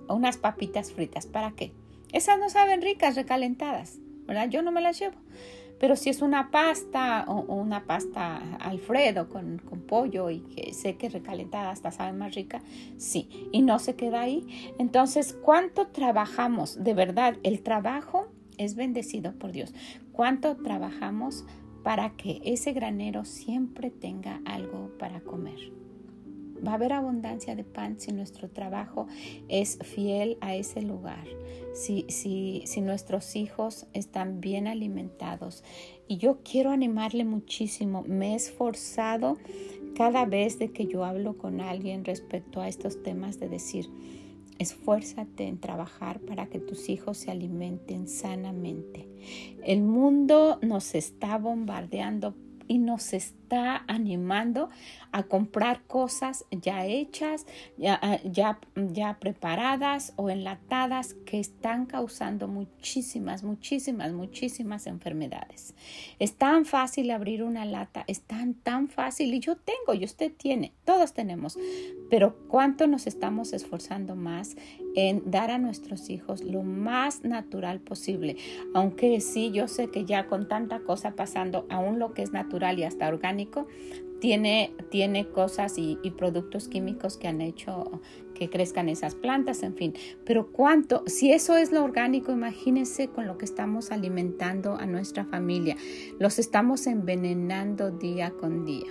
O 0.08 0.14
unas 0.14 0.36
papitas 0.36 0.92
fritas, 0.92 1.26
¿para 1.26 1.52
qué? 1.52 1.72
Esas 2.12 2.38
no 2.38 2.48
saben 2.48 2.82
ricas, 2.82 3.16
recalentadas, 3.16 3.98
¿verdad? 4.26 4.48
Yo 4.48 4.62
no 4.62 4.70
me 4.70 4.80
las 4.80 4.98
llevo. 4.98 5.16
Pero 5.78 5.96
si 5.96 6.10
es 6.10 6.22
una 6.22 6.50
pasta 6.50 7.24
o, 7.26 7.40
una 7.54 7.84
pasta 7.84 8.36
Alfredo 8.56 9.28
con, 9.28 9.58
con, 9.58 9.80
pollo 9.80 10.30
y 10.30 10.40
que 10.40 10.72
sé 10.72 10.96
que 10.96 11.08
recalentada 11.08 11.70
hasta 11.70 11.90
sabe 11.90 12.12
más 12.12 12.34
rica, 12.34 12.62
sí, 12.96 13.48
y 13.52 13.62
no 13.62 13.78
se 13.78 13.94
queda 13.96 14.22
ahí. 14.22 14.46
Entonces, 14.78 15.32
¿cuánto 15.32 15.88
trabajamos? 15.88 16.82
De 16.82 16.94
verdad, 16.94 17.36
el 17.42 17.62
trabajo 17.62 18.28
es 18.58 18.76
bendecido 18.76 19.32
por 19.32 19.52
Dios. 19.52 19.74
¿Cuánto 20.12 20.56
trabajamos 20.56 21.44
para 21.82 22.10
que 22.16 22.40
ese 22.44 22.72
granero 22.72 23.24
siempre 23.24 23.90
tenga 23.90 24.40
algo 24.44 24.90
para 24.98 25.20
comer? 25.20 25.83
Va 26.66 26.72
a 26.72 26.74
haber 26.74 26.92
abundancia 26.92 27.56
de 27.56 27.64
pan 27.64 27.98
si 27.98 28.12
nuestro 28.12 28.48
trabajo 28.48 29.06
es 29.48 29.78
fiel 29.82 30.38
a 30.40 30.54
ese 30.54 30.82
lugar, 30.82 31.26
si, 31.74 32.04
si, 32.08 32.62
si 32.66 32.80
nuestros 32.80 33.36
hijos 33.36 33.86
están 33.92 34.40
bien 34.40 34.66
alimentados. 34.66 35.64
Y 36.08 36.18
yo 36.18 36.38
quiero 36.42 36.70
animarle 36.70 37.24
muchísimo. 37.24 38.04
Me 38.06 38.32
he 38.32 38.34
esforzado 38.36 39.38
cada 39.94 40.24
vez 40.26 40.58
de 40.58 40.70
que 40.72 40.86
yo 40.86 41.04
hablo 41.04 41.38
con 41.38 41.60
alguien 41.60 42.04
respecto 42.04 42.60
a 42.60 42.68
estos 42.68 43.02
temas 43.02 43.38
de 43.38 43.48
decir, 43.48 43.88
esfuérzate 44.58 45.46
en 45.46 45.58
trabajar 45.58 46.20
para 46.20 46.46
que 46.46 46.58
tus 46.58 46.88
hijos 46.88 47.18
se 47.18 47.30
alimenten 47.30 48.08
sanamente. 48.08 49.08
El 49.64 49.82
mundo 49.82 50.58
nos 50.62 50.94
está 50.94 51.38
bombardeando 51.38 52.34
y 52.66 52.78
nos 52.78 53.12
está 53.12 53.43
animando 53.54 54.68
a 55.12 55.22
comprar 55.22 55.82
cosas 55.86 56.44
ya 56.50 56.86
hechas, 56.86 57.46
ya, 57.76 57.98
ah, 58.02 58.18
ya, 58.24 58.58
ya, 58.74 59.18
preparadas 59.20 60.12
o 60.16 60.28
enlatadas 60.28 61.14
que 61.24 61.38
están 61.38 61.86
causando 61.86 62.48
muchísimas, 62.48 63.44
muchísimas, 63.44 64.12
muchísimas 64.12 64.86
enfermedades. 64.88 65.74
Es 66.18 66.34
tan 66.34 66.64
fácil 66.64 67.10
abrir 67.12 67.44
una 67.44 67.64
lata, 67.64 68.04
es 68.08 68.22
tan, 68.22 68.54
tan 68.54 68.88
fácil 68.88 69.32
y 69.34 69.40
yo 69.40 69.56
tengo 69.56 69.94
y 69.94 70.04
usted 70.04 70.32
tiene, 70.32 70.72
todos 70.84 71.14
tenemos, 71.14 71.56
pero 72.10 72.36
¿cuánto 72.48 72.86
nos 72.86 73.06
estamos 73.06 73.52
esforzando 73.52 74.16
más 74.16 74.56
en 74.96 75.30
dar 75.30 75.50
a 75.50 75.58
nuestros 75.58 76.10
hijos 76.10 76.42
lo 76.42 76.62
más 76.62 77.22
natural 77.22 77.80
posible? 77.80 78.36
Aunque 78.74 79.20
sí, 79.20 79.52
yo 79.52 79.68
sé 79.68 79.90
que 79.90 80.04
ya 80.04 80.26
con 80.26 80.48
tanta 80.48 80.80
cosa 80.80 81.12
pasando, 81.12 81.66
aún 81.70 81.98
lo 81.98 82.14
que 82.14 82.22
es 82.22 82.32
natural 82.32 82.78
y 82.78 82.84
hasta 82.84 83.08
orgánico, 83.08 83.43
tiene, 84.20 84.74
tiene 84.90 85.28
cosas 85.28 85.76
y, 85.76 85.98
y, 86.02 86.10
productos 86.12 86.68
químicos 86.68 87.16
que 87.18 87.28
han 87.28 87.40
hecho 87.40 88.00
que 88.34 88.50
crezcan 88.50 88.88
esas 88.88 89.14
plantas, 89.14 89.62
en 89.62 89.74
fin. 89.74 89.94
Pero 90.24 90.50
cuánto, 90.50 91.04
si 91.06 91.32
eso 91.32 91.56
es 91.56 91.72
lo 91.72 91.84
orgánico, 91.84 92.32
imagínense 92.32 93.08
con 93.08 93.26
lo 93.26 93.38
que 93.38 93.44
estamos 93.44 93.90
alimentando 93.90 94.76
a 94.76 94.86
nuestra 94.86 95.24
familia. 95.24 95.76
Los 96.18 96.38
estamos 96.38 96.86
envenenando 96.86 97.90
día 97.90 98.30
con 98.30 98.64
día 98.64 98.88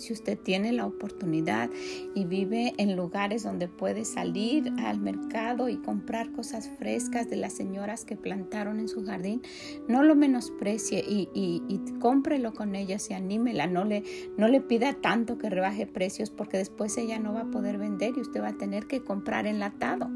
si 0.00 0.12
usted 0.12 0.38
tiene 0.38 0.72
la 0.72 0.86
oportunidad 0.86 1.70
y 2.14 2.24
vive 2.24 2.74
en 2.78 2.96
lugares 2.96 3.42
donde 3.42 3.68
puede 3.68 4.04
salir 4.04 4.72
al 4.78 5.00
mercado 5.00 5.68
y 5.68 5.76
comprar 5.76 6.32
cosas 6.32 6.68
frescas 6.78 7.28
de 7.30 7.36
las 7.36 7.52
señoras 7.52 8.04
que 8.04 8.16
plantaron 8.16 8.80
en 8.80 8.88
su 8.88 9.04
jardín, 9.04 9.42
no 9.88 10.02
lo 10.02 10.14
menosprecie 10.14 11.04
y, 11.06 11.28
y, 11.34 11.60
cómprelo 12.00 12.54
con 12.54 12.74
ellas 12.74 13.10
y 13.10 13.14
anímela. 13.14 13.66
No 13.66 13.84
le, 13.84 14.02
no 14.36 14.48
le 14.48 14.60
pida 14.60 14.94
tanto 14.94 15.38
que 15.38 15.50
rebaje 15.50 15.86
precios 15.86 16.30
porque 16.30 16.56
después 16.56 16.96
ella 16.96 17.18
no 17.18 17.34
va 17.34 17.42
a 17.42 17.50
poder 17.50 17.78
vender 17.78 18.14
y 18.16 18.20
usted 18.20 18.40
va 18.40 18.48
a 18.48 18.58
tener 18.58 18.86
que 18.86 19.02
comprar 19.02 19.46
enlatado 19.46 20.10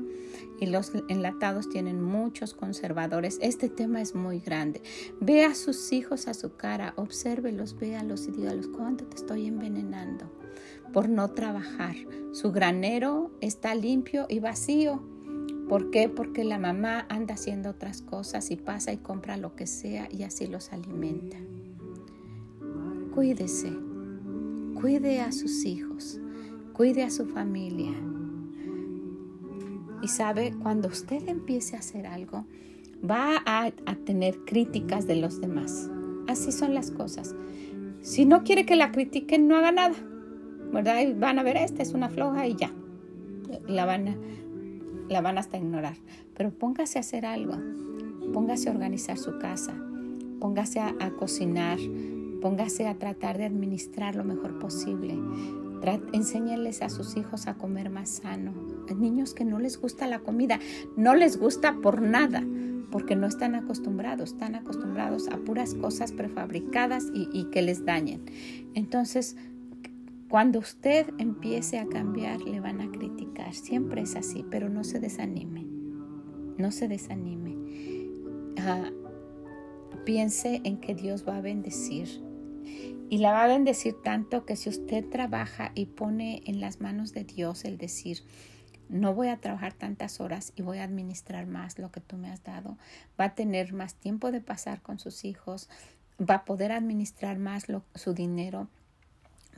y 0.64 0.66
los 0.66 0.92
enlatados 1.09 1.68
tienen 1.68 2.03
muchos 2.03 2.55
conservadores. 2.55 3.38
Este 3.42 3.68
tema 3.68 4.00
es 4.00 4.14
muy 4.14 4.40
grande. 4.40 4.83
Ve 5.20 5.44
a 5.44 5.55
sus 5.55 5.92
hijos 5.92 6.27
a 6.27 6.33
su 6.33 6.57
cara, 6.57 6.94
obsérvelos, 6.96 7.79
véalos 7.79 8.27
y 8.29 8.33
dígalos 8.33 8.68
cuánto 8.68 9.05
te 9.05 9.16
estoy 9.16 9.46
envenenando 9.46 10.31
por 10.94 11.11
no 11.11 11.31
trabajar. 11.33 11.96
Su 12.33 12.50
granero 12.50 13.31
está 13.42 13.74
limpio 13.74 14.27
y 14.31 14.38
vacío. 14.38 15.03
¿Por 15.68 15.90
qué? 15.90 16.09
Porque 16.09 16.44
la 16.44 16.59
mamá 16.59 17.07
anda 17.11 17.35
haciendo 17.35 17.70
otras 17.70 18.00
cosas 18.00 18.50
y 18.50 18.57
pasa 18.57 18.92
y 18.92 18.96
compra 18.96 19.37
lo 19.37 19.55
que 19.57 19.66
sea 19.66 20.09
y 20.11 20.22
así 20.22 20.46
los 20.46 20.72
alimenta. 20.72 21.37
Cuídese, 23.14 23.70
cuide 24.81 25.20
a 25.20 25.31
sus 25.31 25.66
hijos, 25.66 26.20
cuide 26.72 27.03
a 27.03 27.11
su 27.11 27.27
familia 27.27 27.92
y 30.05 30.09
sabe, 30.09 30.53
cuando 30.62 30.88
usted 30.88 31.27
empiece 31.29 31.77
a 31.77 31.79
hacer 31.79 32.07
algo, 32.07 32.45
va 33.03 33.43
a, 33.47 33.73
tener 34.05 34.37
críticas 34.45 35.07
de 35.07 35.17
los 35.17 35.40
demás. 35.40 35.90
Así 36.29 36.53
son 36.53 36.75
las 36.75 36.90
cosas. 36.90 37.35
Si 38.03 38.27
no 38.27 38.45
quiere 38.45 38.67
que 38.67 38.77
la 38.77 38.93
critiquen, 38.93 39.49
no 39.49 39.57
haga 39.57 39.73
nada. 39.73 39.95
¿Verdad? 40.73 40.97
Van 41.17 41.38
a 41.38 41.43
ver, 41.43 41.57
esta 41.57 41.83
es 41.83 41.95
una 41.95 42.11
floja 42.11 42.47
y 42.47 42.55
ya. 42.55 42.71
La 43.67 43.87
van, 43.87 44.09
a, 44.09 44.17
la 45.09 45.23
van 45.23 45.38
hasta 45.38 45.57
ignorar. 45.57 45.97
Pero 46.37 46.51
póngase 46.51 46.99
a 46.99 47.01
hacer 47.01 47.25
algo. 47.25 47.55
Póngase 48.35 48.69
a 48.69 48.73
organizar 48.73 49.17
su 49.17 49.38
casa. 49.38 49.75
Póngase 50.38 50.81
a, 50.81 50.95
a 51.01 51.12
cocinar. 51.12 51.79
Póngase 52.43 52.88
a 52.88 52.99
tratar 52.99 53.38
de 53.38 53.47
administrar 53.47 54.17
lo 54.17 54.25
mejor 54.25 54.59
posible. 54.59 55.19
Enséñeles 56.12 56.83
a 56.83 56.90
sus 56.90 57.17
hijos 57.17 57.47
a 57.47 57.55
comer 57.55 57.88
más 57.88 58.11
sano. 58.11 58.53
Niños 58.92 59.35
que 59.35 59.44
no 59.44 59.59
les 59.59 59.81
gusta 59.81 60.07
la 60.07 60.18
comida, 60.18 60.59
no 60.97 61.14
les 61.14 61.38
gusta 61.38 61.77
por 61.81 62.03
nada, 62.03 62.44
porque 62.90 63.16
no 63.16 63.27
están 63.27 63.55
acostumbrados, 63.55 64.33
están 64.33 64.55
acostumbrados 64.55 65.29
a 65.29 65.38
puras 65.38 65.75
cosas 65.75 66.12
prefabricadas 66.12 67.07
y, 67.14 67.29
y 67.33 67.44
que 67.51 67.62
les 67.62 67.85
dañen. 67.85 68.25
Entonces, 68.75 69.37
cuando 70.29 70.59
usted 70.59 71.07
empiece 71.18 71.79
a 71.79 71.87
cambiar, 71.87 72.40
le 72.42 72.61
van 72.61 72.81
a 72.81 72.90
criticar. 72.90 73.55
Siempre 73.55 74.03
es 74.03 74.16
así, 74.16 74.44
pero 74.51 74.68
no 74.68 74.83
se 74.83 74.99
desanime. 74.99 75.64
No 76.59 76.73
se 76.73 76.88
desanime. 76.88 77.57
Ah, 78.59 78.90
piense 80.05 80.61
en 80.64 80.79
que 80.81 80.94
Dios 80.94 81.25
va 81.27 81.37
a 81.37 81.40
bendecir 81.40 82.09
y 83.11 83.18
la 83.18 83.33
va 83.33 83.44
a 83.44 83.49
bendecir 83.49 83.94
tanto 84.03 84.44
que 84.44 84.57
si 84.57 84.68
usted 84.68 85.09
trabaja 85.09 85.73
y 85.75 85.87
pone 85.87 86.42
en 86.47 86.61
las 86.61 86.81
manos 86.81 87.12
de 87.12 87.25
Dios 87.25 87.64
el 87.64 87.79
decir, 87.79 88.18
no 88.88 89.14
voy 89.14 89.29
a 89.29 89.38
trabajar 89.38 89.73
tantas 89.73 90.20
horas 90.20 90.53
y 90.57 90.62
voy 90.62 90.79
a 90.79 90.85
administrar 90.85 91.47
más 91.47 91.79
lo 91.79 91.90
que 91.90 92.01
tú 92.01 92.16
me 92.16 92.31
has 92.31 92.42
dado, 92.42 92.77
va 93.18 93.27
a 93.27 93.35
tener 93.35 93.73
más 93.73 93.94
tiempo 93.94 94.33
de 94.33 94.40
pasar 94.40 94.83
con 94.83 94.99
sus 94.99 95.25
hijos, 95.25 95.68
va 96.18 96.37
a 96.37 96.44
poder 96.44 96.73
administrar 96.73 97.38
más 97.38 97.66
su 97.94 98.14
dinero, 98.14 98.68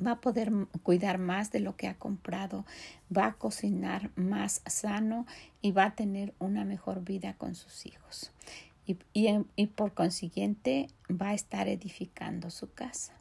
va 0.04 0.12
a 0.12 0.20
poder 0.20 0.52
cuidar 0.82 1.18
más 1.18 1.50
de 1.50 1.60
lo 1.60 1.76
que 1.76 1.88
ha 1.88 1.94
comprado, 1.94 2.64
va 3.14 3.26
a 3.26 3.34
cocinar 3.34 4.10
más 4.16 4.62
sano 4.66 5.26
y 5.62 5.72
va 5.72 5.86
a 5.86 5.94
tener 5.94 6.34
una 6.38 6.64
mejor 6.64 7.02
vida 7.04 7.34
con 7.34 7.54
sus 7.54 7.86
hijos. 7.86 8.32
Y, 8.86 8.98
y 9.56 9.66
por 9.66 9.94
consiguiente 9.94 10.88
va 11.10 11.30
a 11.30 11.34
estar 11.34 11.66
edificando 11.68 12.50
su 12.50 12.72
casa. 12.72 13.14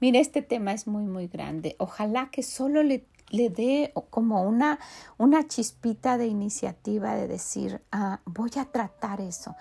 Mire, 0.00 0.20
este 0.20 0.42
tema 0.42 0.72
es 0.72 0.86
muy, 0.86 1.04
muy 1.04 1.28
grande. 1.28 1.76
Ojalá 1.78 2.30
que 2.30 2.42
solo 2.42 2.82
le, 2.82 3.04
le 3.32 3.50
dé 3.50 3.92
como 4.10 4.42
una, 4.42 4.78
una 5.18 5.48
chispita 5.48 6.16
de 6.18 6.26
iniciativa 6.26 7.14
de 7.14 7.26
decir, 7.26 7.82
ah, 7.90 8.20
voy 8.24 8.50
a 8.60 8.66
tratar 8.66 9.20
eso. 9.20 9.56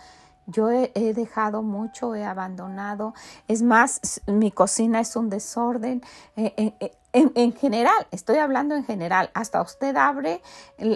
Yo 0.48 0.70
he, 0.70 0.92
dejado 1.14 1.64
mucho, 1.64 2.14
he 2.14 2.26
abandonado. 2.26 3.14
Es 3.48 3.62
más, 3.62 4.22
mi 4.28 4.52
cocina 4.52 5.00
es 5.00 5.16
un 5.16 5.30
desorden. 5.30 6.02
Eh, 6.36 6.54
eh, 6.58 6.92
En, 7.14 7.54
general, 7.54 8.08
estoy 8.12 8.38
hablando 8.38 8.74
en 8.74 8.86
general, 8.86 9.32
hasta 9.34 9.62
usted 9.62 9.98
abre 9.98 10.42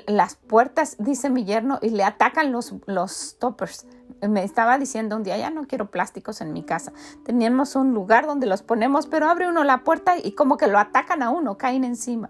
las 0.08 0.36
puertas, 0.36 0.96
dice 0.98 1.30
mi 1.30 1.44
yerno, 1.44 1.78
y 1.82 1.90
le 1.90 2.06
atacan 2.06 2.54
los, 2.54 2.74
los 2.86 3.38
toppers. 3.38 3.86
Me 4.22 4.46
estaba 4.46 4.78
diciendo 4.78 5.18
un 5.18 5.24
día, 5.24 5.38
ya 5.38 5.50
no 5.50 5.68
quiero 5.68 5.92
plásticos 5.92 6.40
en 6.40 6.54
mi 6.54 6.64
casa. 6.64 6.94
Teníamos 7.26 7.76
un 7.76 7.94
lugar 7.94 8.28
donde 8.28 8.48
los 8.48 8.64
ponemos, 8.64 9.08
pero 9.08 9.28
abre 9.28 9.50
uno 9.50 9.66
la 9.66 9.84
puerta 9.84 10.18
y 10.18 10.32
como 10.32 10.56
que 10.56 10.68
lo 10.68 10.80
atacan 10.80 11.22
a 11.22 11.32
uno, 11.32 11.58
caen 11.58 11.84
encima. 11.84 12.30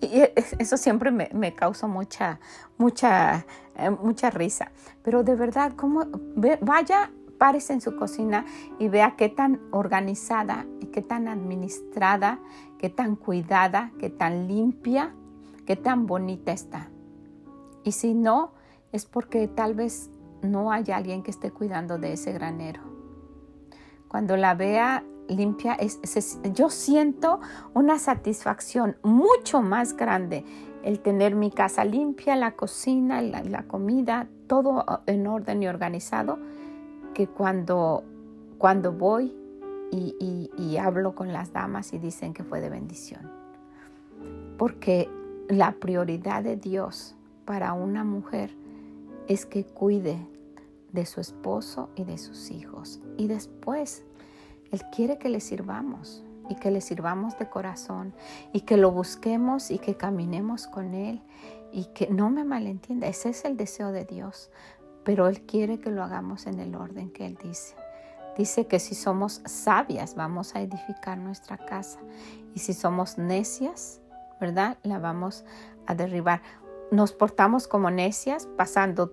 Y 0.00 0.22
eso 0.60 0.76
siempre 0.76 1.10
me, 1.10 1.28
me 1.32 1.52
causó 1.52 1.88
mucha, 1.88 2.38
mucha, 2.78 3.44
eh, 3.76 3.90
mucha 3.90 4.30
risa. 4.30 4.70
Pero 5.02 5.24
de 5.24 5.34
verdad, 5.34 5.72
como 5.74 6.06
vaya 6.60 7.10
párese 7.38 7.72
en 7.72 7.80
su 7.80 7.96
cocina 7.96 8.44
y 8.78 8.88
vea 8.88 9.16
qué 9.16 9.28
tan 9.28 9.60
organizada 9.70 10.66
y 10.80 10.86
qué 10.86 11.02
tan 11.02 11.28
administrada, 11.28 12.40
qué 12.78 12.90
tan 12.90 13.16
cuidada, 13.16 13.92
qué 13.98 14.10
tan 14.10 14.48
limpia, 14.48 15.14
qué 15.66 15.76
tan 15.76 16.06
bonita 16.06 16.52
está. 16.52 16.90
Y 17.84 17.92
si 17.92 18.14
no, 18.14 18.52
es 18.92 19.06
porque 19.06 19.48
tal 19.48 19.74
vez 19.74 20.10
no 20.42 20.72
hay 20.72 20.84
alguien 20.92 21.22
que 21.22 21.30
esté 21.30 21.50
cuidando 21.50 21.98
de 21.98 22.12
ese 22.12 22.32
granero. 22.32 22.80
Cuando 24.08 24.36
la 24.36 24.54
vea 24.54 25.04
limpia, 25.28 25.76
yo 26.54 26.70
siento 26.70 27.40
una 27.74 27.98
satisfacción 27.98 28.96
mucho 29.02 29.60
más 29.62 29.96
grande 29.96 30.44
el 30.84 31.00
tener 31.00 31.34
mi 31.34 31.50
casa 31.50 31.84
limpia, 31.84 32.36
la 32.36 32.52
cocina, 32.52 33.20
la 33.20 33.64
comida, 33.64 34.28
todo 34.46 35.02
en 35.06 35.26
orden 35.26 35.62
y 35.62 35.66
organizado, 35.66 36.38
que 37.16 37.26
cuando, 37.26 38.04
cuando 38.58 38.92
voy 38.92 39.34
y, 39.90 40.76
hablo 40.76 41.14
con 41.14 41.32
las 41.32 41.50
damas 41.50 41.94
y 41.94 41.98
dicen 41.98 42.34
que 42.34 42.44
fue 42.44 42.60
de 42.60 42.68
bendición. 42.68 43.32
Porque 44.58 45.08
la 45.48 45.72
prioridad 45.72 46.42
de 46.44 46.58
Dios 46.58 47.14
para 47.46 47.72
una 47.72 48.04
mujer 48.04 48.54
es 49.28 49.46
que 49.46 49.64
cuide 49.64 50.18
de 50.92 51.06
su 51.06 51.22
esposo 51.22 51.88
y 51.96 52.04
de 52.04 52.18
sus 52.18 52.50
hijos. 52.50 53.00
Y 53.16 53.28
después, 53.28 54.04
Él 54.70 54.82
quiere 54.94 55.16
que 55.16 55.30
le 55.30 55.40
sirvamos 55.40 56.22
y 56.50 56.56
que 56.56 56.70
le 56.70 56.82
sirvamos 56.82 57.38
de 57.38 57.48
corazón 57.48 58.12
y 58.52 58.60
que 58.60 58.76
lo 58.76 58.90
busquemos 58.90 59.70
y 59.70 59.78
que 59.78 59.94
caminemos 59.94 60.66
con 60.66 60.92
Él 60.92 61.22
y 61.72 61.86
que 61.94 62.08
no 62.08 62.28
me 62.28 62.44
malentienda, 62.44 63.06
ese 63.06 63.30
es 63.30 63.46
el 63.46 63.56
deseo 63.56 63.90
de 63.90 64.04
Dios 64.04 64.50
pero 65.06 65.28
Él 65.28 65.40
quiere 65.42 65.78
que 65.78 65.92
lo 65.92 66.02
hagamos 66.02 66.46
en 66.48 66.58
el 66.58 66.74
orden 66.74 67.10
que 67.10 67.24
Él 67.24 67.38
dice. 67.40 67.76
Dice 68.36 68.66
que 68.66 68.80
si 68.80 68.96
somos 68.96 69.40
sabias 69.46 70.16
vamos 70.16 70.54
a 70.54 70.60
edificar 70.60 71.16
nuestra 71.16 71.56
casa 71.56 72.00
y 72.54 72.58
si 72.58 72.74
somos 72.74 73.16
necias, 73.16 74.02
¿verdad? 74.40 74.76
La 74.82 74.98
vamos 74.98 75.44
a 75.86 75.94
derribar. 75.94 76.42
Nos 76.90 77.12
portamos 77.12 77.68
como 77.68 77.90
necias 77.90 78.46
pasando 78.56 79.12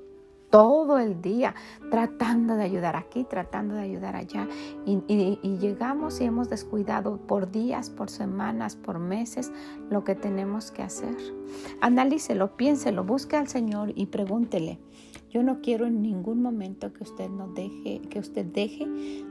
todo 0.50 1.00
el 1.00 1.22
día 1.22 1.56
tratando 1.90 2.56
de 2.56 2.64
ayudar 2.64 2.96
aquí, 2.96 3.24
tratando 3.24 3.76
de 3.76 3.82
ayudar 3.82 4.16
allá. 4.16 4.48
Y, 4.86 5.58
llegamos 5.60 6.22
y 6.22 6.26
hemos 6.26 6.50
descuidado 6.50 7.18
por 7.18 7.50
días, 7.52 7.90
por 7.90 8.10
semanas, 8.10 8.76
por 8.76 9.00
meses 9.00 9.52
lo 9.90 10.04
que 10.04 10.16
tenemos 10.16 10.72
que 10.72 10.84
hacer. 10.84 11.16
Analícelo, 11.82 12.58
piénselo, 12.58 13.04
busque 13.04 13.36
al 13.36 13.48
Señor 13.48 13.94
y 13.96 14.08
pregúntele. 14.08 14.80
Yo 15.34 15.42
no 15.42 15.62
quiero 15.62 15.88
en 15.88 16.04
ningún 16.04 16.44
momento 16.44 16.94
que 16.94 17.04
usted 17.04 17.28
no 17.28 17.48
deje, 17.48 18.02
que 18.08 18.20
usted 18.20 18.46
deje 18.46 18.86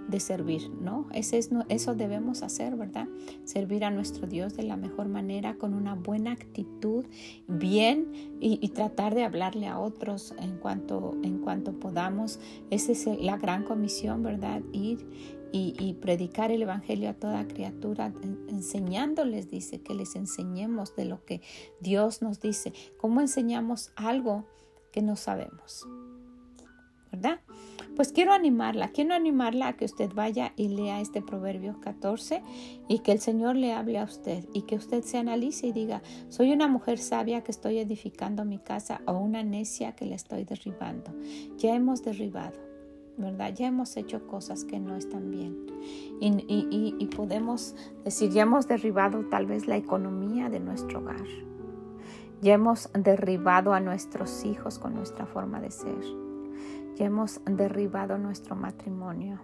de 0.09 0.19
servir, 0.19 0.69
¿no? 0.81 1.07
Ese 1.13 1.39
es, 1.39 1.51
eso 1.69 1.95
debemos 1.95 2.43
hacer, 2.43 2.75
¿verdad? 2.75 3.07
Servir 3.45 3.85
a 3.85 3.91
nuestro 3.93 4.27
Dios 4.27 4.57
de 4.57 4.65
la 4.65 4.77
mejor 4.77 5.07
manera, 5.07 5.55
con 5.59 5.75
una 5.75 5.95
buena 5.95 6.33
actitud, 6.33 7.05
bien 7.47 8.11
y, 8.41 8.69
tratar 8.71 9.15
de 9.15 9.23
hablarle 9.23 9.69
a 9.69 9.79
otros 9.79 10.35
en 10.41 10.59
cuanto, 10.59 11.17
en 11.23 11.39
cuanto 11.39 11.79
podamos. 11.79 12.41
Esa 12.71 12.91
es 12.91 13.07
la 13.21 13.37
gran 13.37 13.63
comisión, 13.63 14.25
¿verdad? 14.25 14.61
Ir 14.73 15.07
y, 15.53 15.77
y, 15.79 15.95
predicar 15.95 16.51
el 16.51 16.63
Evangelio 16.63 17.11
a 17.11 17.15
toda 17.15 17.47
criatura, 17.47 18.13
enseñándoles, 18.49 19.51
dice, 19.53 19.83
que 19.83 19.95
les 19.95 20.17
enseñemos 20.17 20.97
de 20.97 21.05
lo 21.05 21.25
que 21.25 21.43
Dios 21.81 22.23
nos 22.23 22.41
dice. 22.41 22.73
¿Cómo 22.97 23.21
enseñamos 23.21 23.93
algo? 23.95 24.47
Que 24.93 25.03
no 25.03 25.17
sabemos. 25.17 25.87
¿Verdad? 27.11 27.41
Pues 27.95 28.11
quiero 28.11 28.33
animarla, 28.33 28.89
quiero 28.89 29.13
animarla 29.15 29.69
a 29.69 29.73
que 29.77 29.85
usted 29.85 30.11
vaya 30.15 30.55
y 30.57 30.69
lea 30.69 31.03
este 31.03 31.21
Proverbio 31.21 31.79
14 31.81 32.43
y 32.89 33.01
que 33.01 33.13
el 33.13 33.21
Señor 33.21 33.55
le 33.57 33.75
hable 33.75 33.99
a 33.99 34.05
usted 34.05 34.47
y 34.55 34.63
que 34.63 34.77
usted 34.77 35.03
se 35.03 35.19
analice 35.19 35.67
y 35.67 35.73
diga, 35.73 36.03
soy 36.31 36.53
una 36.53 36.69
mujer 36.69 36.99
sabia 36.99 37.45
que 37.45 37.53
estoy 37.53 37.79
edificando 37.79 38.47
mi 38.47 38.59
casa 38.59 39.03
o 39.07 39.19
una 39.19 39.43
necia 39.43 39.93
que 39.93 40.07
la 40.07 40.15
estoy 40.15 40.45
derribando. 40.45 41.15
Ya 41.59 41.75
hemos 41.75 42.03
derribado, 42.03 42.59
¿verdad? 43.19 43.53
Ya 43.55 43.67
hemos 43.67 43.95
hecho 43.99 44.27
cosas 44.27 44.65
que 44.65 44.81
no 44.81 44.97
están 44.97 45.31
bien. 45.31 45.67
Y, 46.19 46.97
y, 46.99 47.07
podemos 47.09 47.75
decir, 48.05 48.31
ya 48.31 48.43
hemos 48.43 48.69
derribado 48.69 49.27
tal 49.29 49.45
vez 49.45 49.67
la 49.67 49.77
economía 49.77 50.49
de 50.49 50.61
nuestro 50.61 51.01
hogar 51.01 51.27
ya 52.43 52.55
hemos 52.55 52.91
derribado 52.93 53.73
a 53.73 53.79
nuestros 53.79 54.45
hijos 54.45 54.81
con 54.81 54.95
nuestra 54.95 55.27
forma 55.27 55.61
de 55.61 55.71
ser. 55.71 56.03
Ya 56.97 57.07
hemos 57.07 57.41
derribado 57.45 58.19
nuestro 58.19 58.57
matrimonio. 58.57 59.39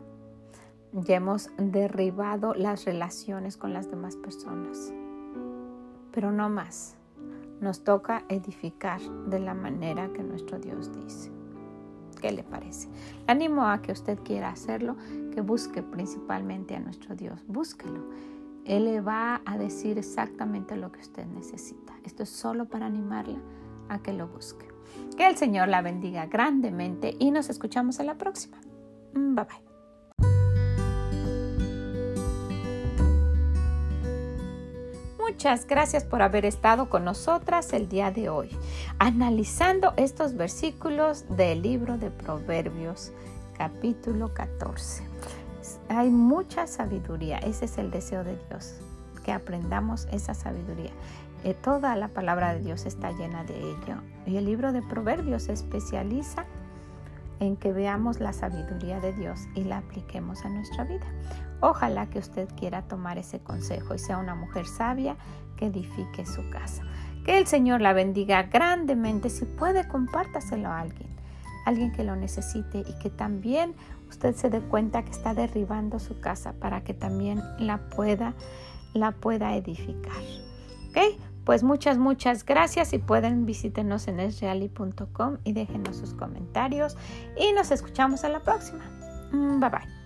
Ya 0.92 1.16
hemos 1.16 1.50
derribado 1.58 2.54
las 2.54 2.84
relaciones 2.84 3.56
con 3.56 3.72
las 3.72 3.88
demás 3.88 4.16
personas. 4.16 4.92
Pero 6.12 6.32
no 6.32 6.50
más. 6.50 6.96
Nos 7.60 7.84
toca 7.84 8.24
edificar 8.28 9.00
de 9.00 9.38
la 9.38 9.54
manera 9.54 10.12
que 10.12 10.24
nuestro 10.24 10.58
Dios 10.58 10.90
dice. 10.92 11.30
¿Qué 12.20 12.32
le 12.32 12.42
parece? 12.42 12.88
Animo 13.28 13.64
a 13.68 13.80
que 13.80 13.92
usted 13.92 14.18
quiera 14.24 14.50
hacerlo, 14.50 14.96
que 15.32 15.40
busque 15.40 15.84
principalmente 15.84 16.74
a 16.74 16.80
nuestro 16.80 17.14
Dios. 17.14 17.44
Búsquelo 17.46 18.02
él 18.68 18.84
le 18.84 19.00
va 19.00 19.40
a 19.46 19.56
decir 19.56 19.98
exactamente 19.98 20.76
lo 20.76 20.92
que 20.92 21.00
usted 21.00 21.24
necesita. 21.26 21.94
Esto 22.04 22.22
es 22.22 22.28
solo 22.28 22.66
para 22.66 22.86
animarla 22.86 23.38
a 23.88 24.00
que 24.00 24.12
lo 24.12 24.28
busque. 24.28 24.68
Que 25.16 25.26
el 25.26 25.36
Señor 25.36 25.68
la 25.68 25.80
bendiga 25.80 26.26
grandemente 26.26 27.16
y 27.18 27.30
nos 27.30 27.48
escuchamos 27.48 27.98
en 27.98 28.06
la 28.06 28.16
próxima. 28.16 28.58
Mm, 29.14 29.34
bye 29.34 29.44
bye. 29.44 29.68
Muchas 35.18 35.66
gracias 35.66 36.04
por 36.04 36.20
haber 36.20 36.44
estado 36.44 36.90
con 36.90 37.04
nosotras 37.04 37.72
el 37.72 37.88
día 37.88 38.10
de 38.10 38.28
hoy, 38.28 38.50
analizando 38.98 39.94
estos 39.96 40.36
versículos 40.36 41.24
del 41.36 41.62
libro 41.62 41.96
de 41.96 42.10
Proverbios, 42.10 43.12
capítulo 43.56 44.34
14 44.34 45.04
hay 45.88 46.10
mucha 46.10 46.66
sabiduría. 46.66 47.38
Ese 47.38 47.66
es 47.66 47.78
el 47.78 47.90
deseo 47.90 48.24
de 48.24 48.38
Dios, 48.48 48.74
que 49.24 49.32
aprendamos 49.32 50.06
esa 50.12 50.34
sabiduría. 50.34 50.92
Eh, 51.44 51.54
toda 51.54 51.94
la 51.96 52.08
palabra 52.08 52.54
de 52.54 52.60
Dios 52.60 52.86
está 52.86 53.12
llena 53.12 53.44
de 53.44 53.58
ello. 53.58 53.96
Y 54.26 54.36
el 54.36 54.44
libro 54.44 54.72
de 54.72 54.82
Proverbios 54.82 55.44
se 55.44 55.52
especializa 55.52 56.44
en 57.40 57.56
que 57.56 57.72
veamos 57.72 58.20
la 58.20 58.32
sabiduría 58.32 59.00
de 59.00 59.12
Dios 59.12 59.40
y 59.54 59.64
la 59.64 59.78
apliquemos 59.78 60.44
a 60.44 60.48
nuestra 60.48 60.84
vida. 60.84 61.06
Ojalá 61.60 62.06
que 62.10 62.18
usted 62.18 62.48
quiera 62.56 62.82
tomar 62.82 63.18
ese 63.18 63.40
consejo 63.40 63.94
y 63.94 63.98
sea 63.98 64.18
una 64.18 64.34
mujer 64.34 64.66
sabia 64.66 65.16
que 65.56 65.66
edifique 65.66 66.26
su 66.26 66.48
casa. 66.50 66.82
Que 67.24 67.38
el 67.38 67.46
Señor 67.46 67.80
la 67.80 67.92
bendiga 67.92 68.44
grandemente. 68.44 69.30
Si 69.30 69.44
puede, 69.44 69.86
compártaselo 69.86 70.68
a 70.68 70.80
alguien, 70.80 71.08
alguien 71.66 71.92
que 71.92 72.04
lo 72.04 72.16
necesite 72.16 72.78
y 72.80 72.98
que 73.00 73.10
también 73.10 73.74
usted 74.08 74.34
se 74.34 74.50
dé 74.50 74.60
cuenta 74.60 75.04
que 75.04 75.10
está 75.10 75.34
derribando 75.34 75.98
su 75.98 76.20
casa 76.20 76.52
para 76.54 76.82
que 76.82 76.94
también 76.94 77.42
la 77.58 77.88
pueda, 77.90 78.34
la 78.94 79.12
pueda 79.12 79.54
edificar. 79.56 80.22
¿Ok? 80.90 80.98
Pues 81.44 81.62
muchas, 81.62 81.96
muchas 81.96 82.44
gracias 82.44 82.92
y 82.92 82.98
pueden 82.98 83.46
visítenos 83.46 84.06
en 84.06 84.20
esreali.com 84.20 85.38
y 85.44 85.52
déjenos 85.52 85.96
sus 85.96 86.12
comentarios 86.12 86.96
y 87.38 87.52
nos 87.52 87.70
escuchamos 87.70 88.22
en 88.24 88.32
la 88.32 88.40
próxima. 88.40 88.84
Mm, 89.32 89.60
bye 89.60 89.70
bye. 89.70 89.97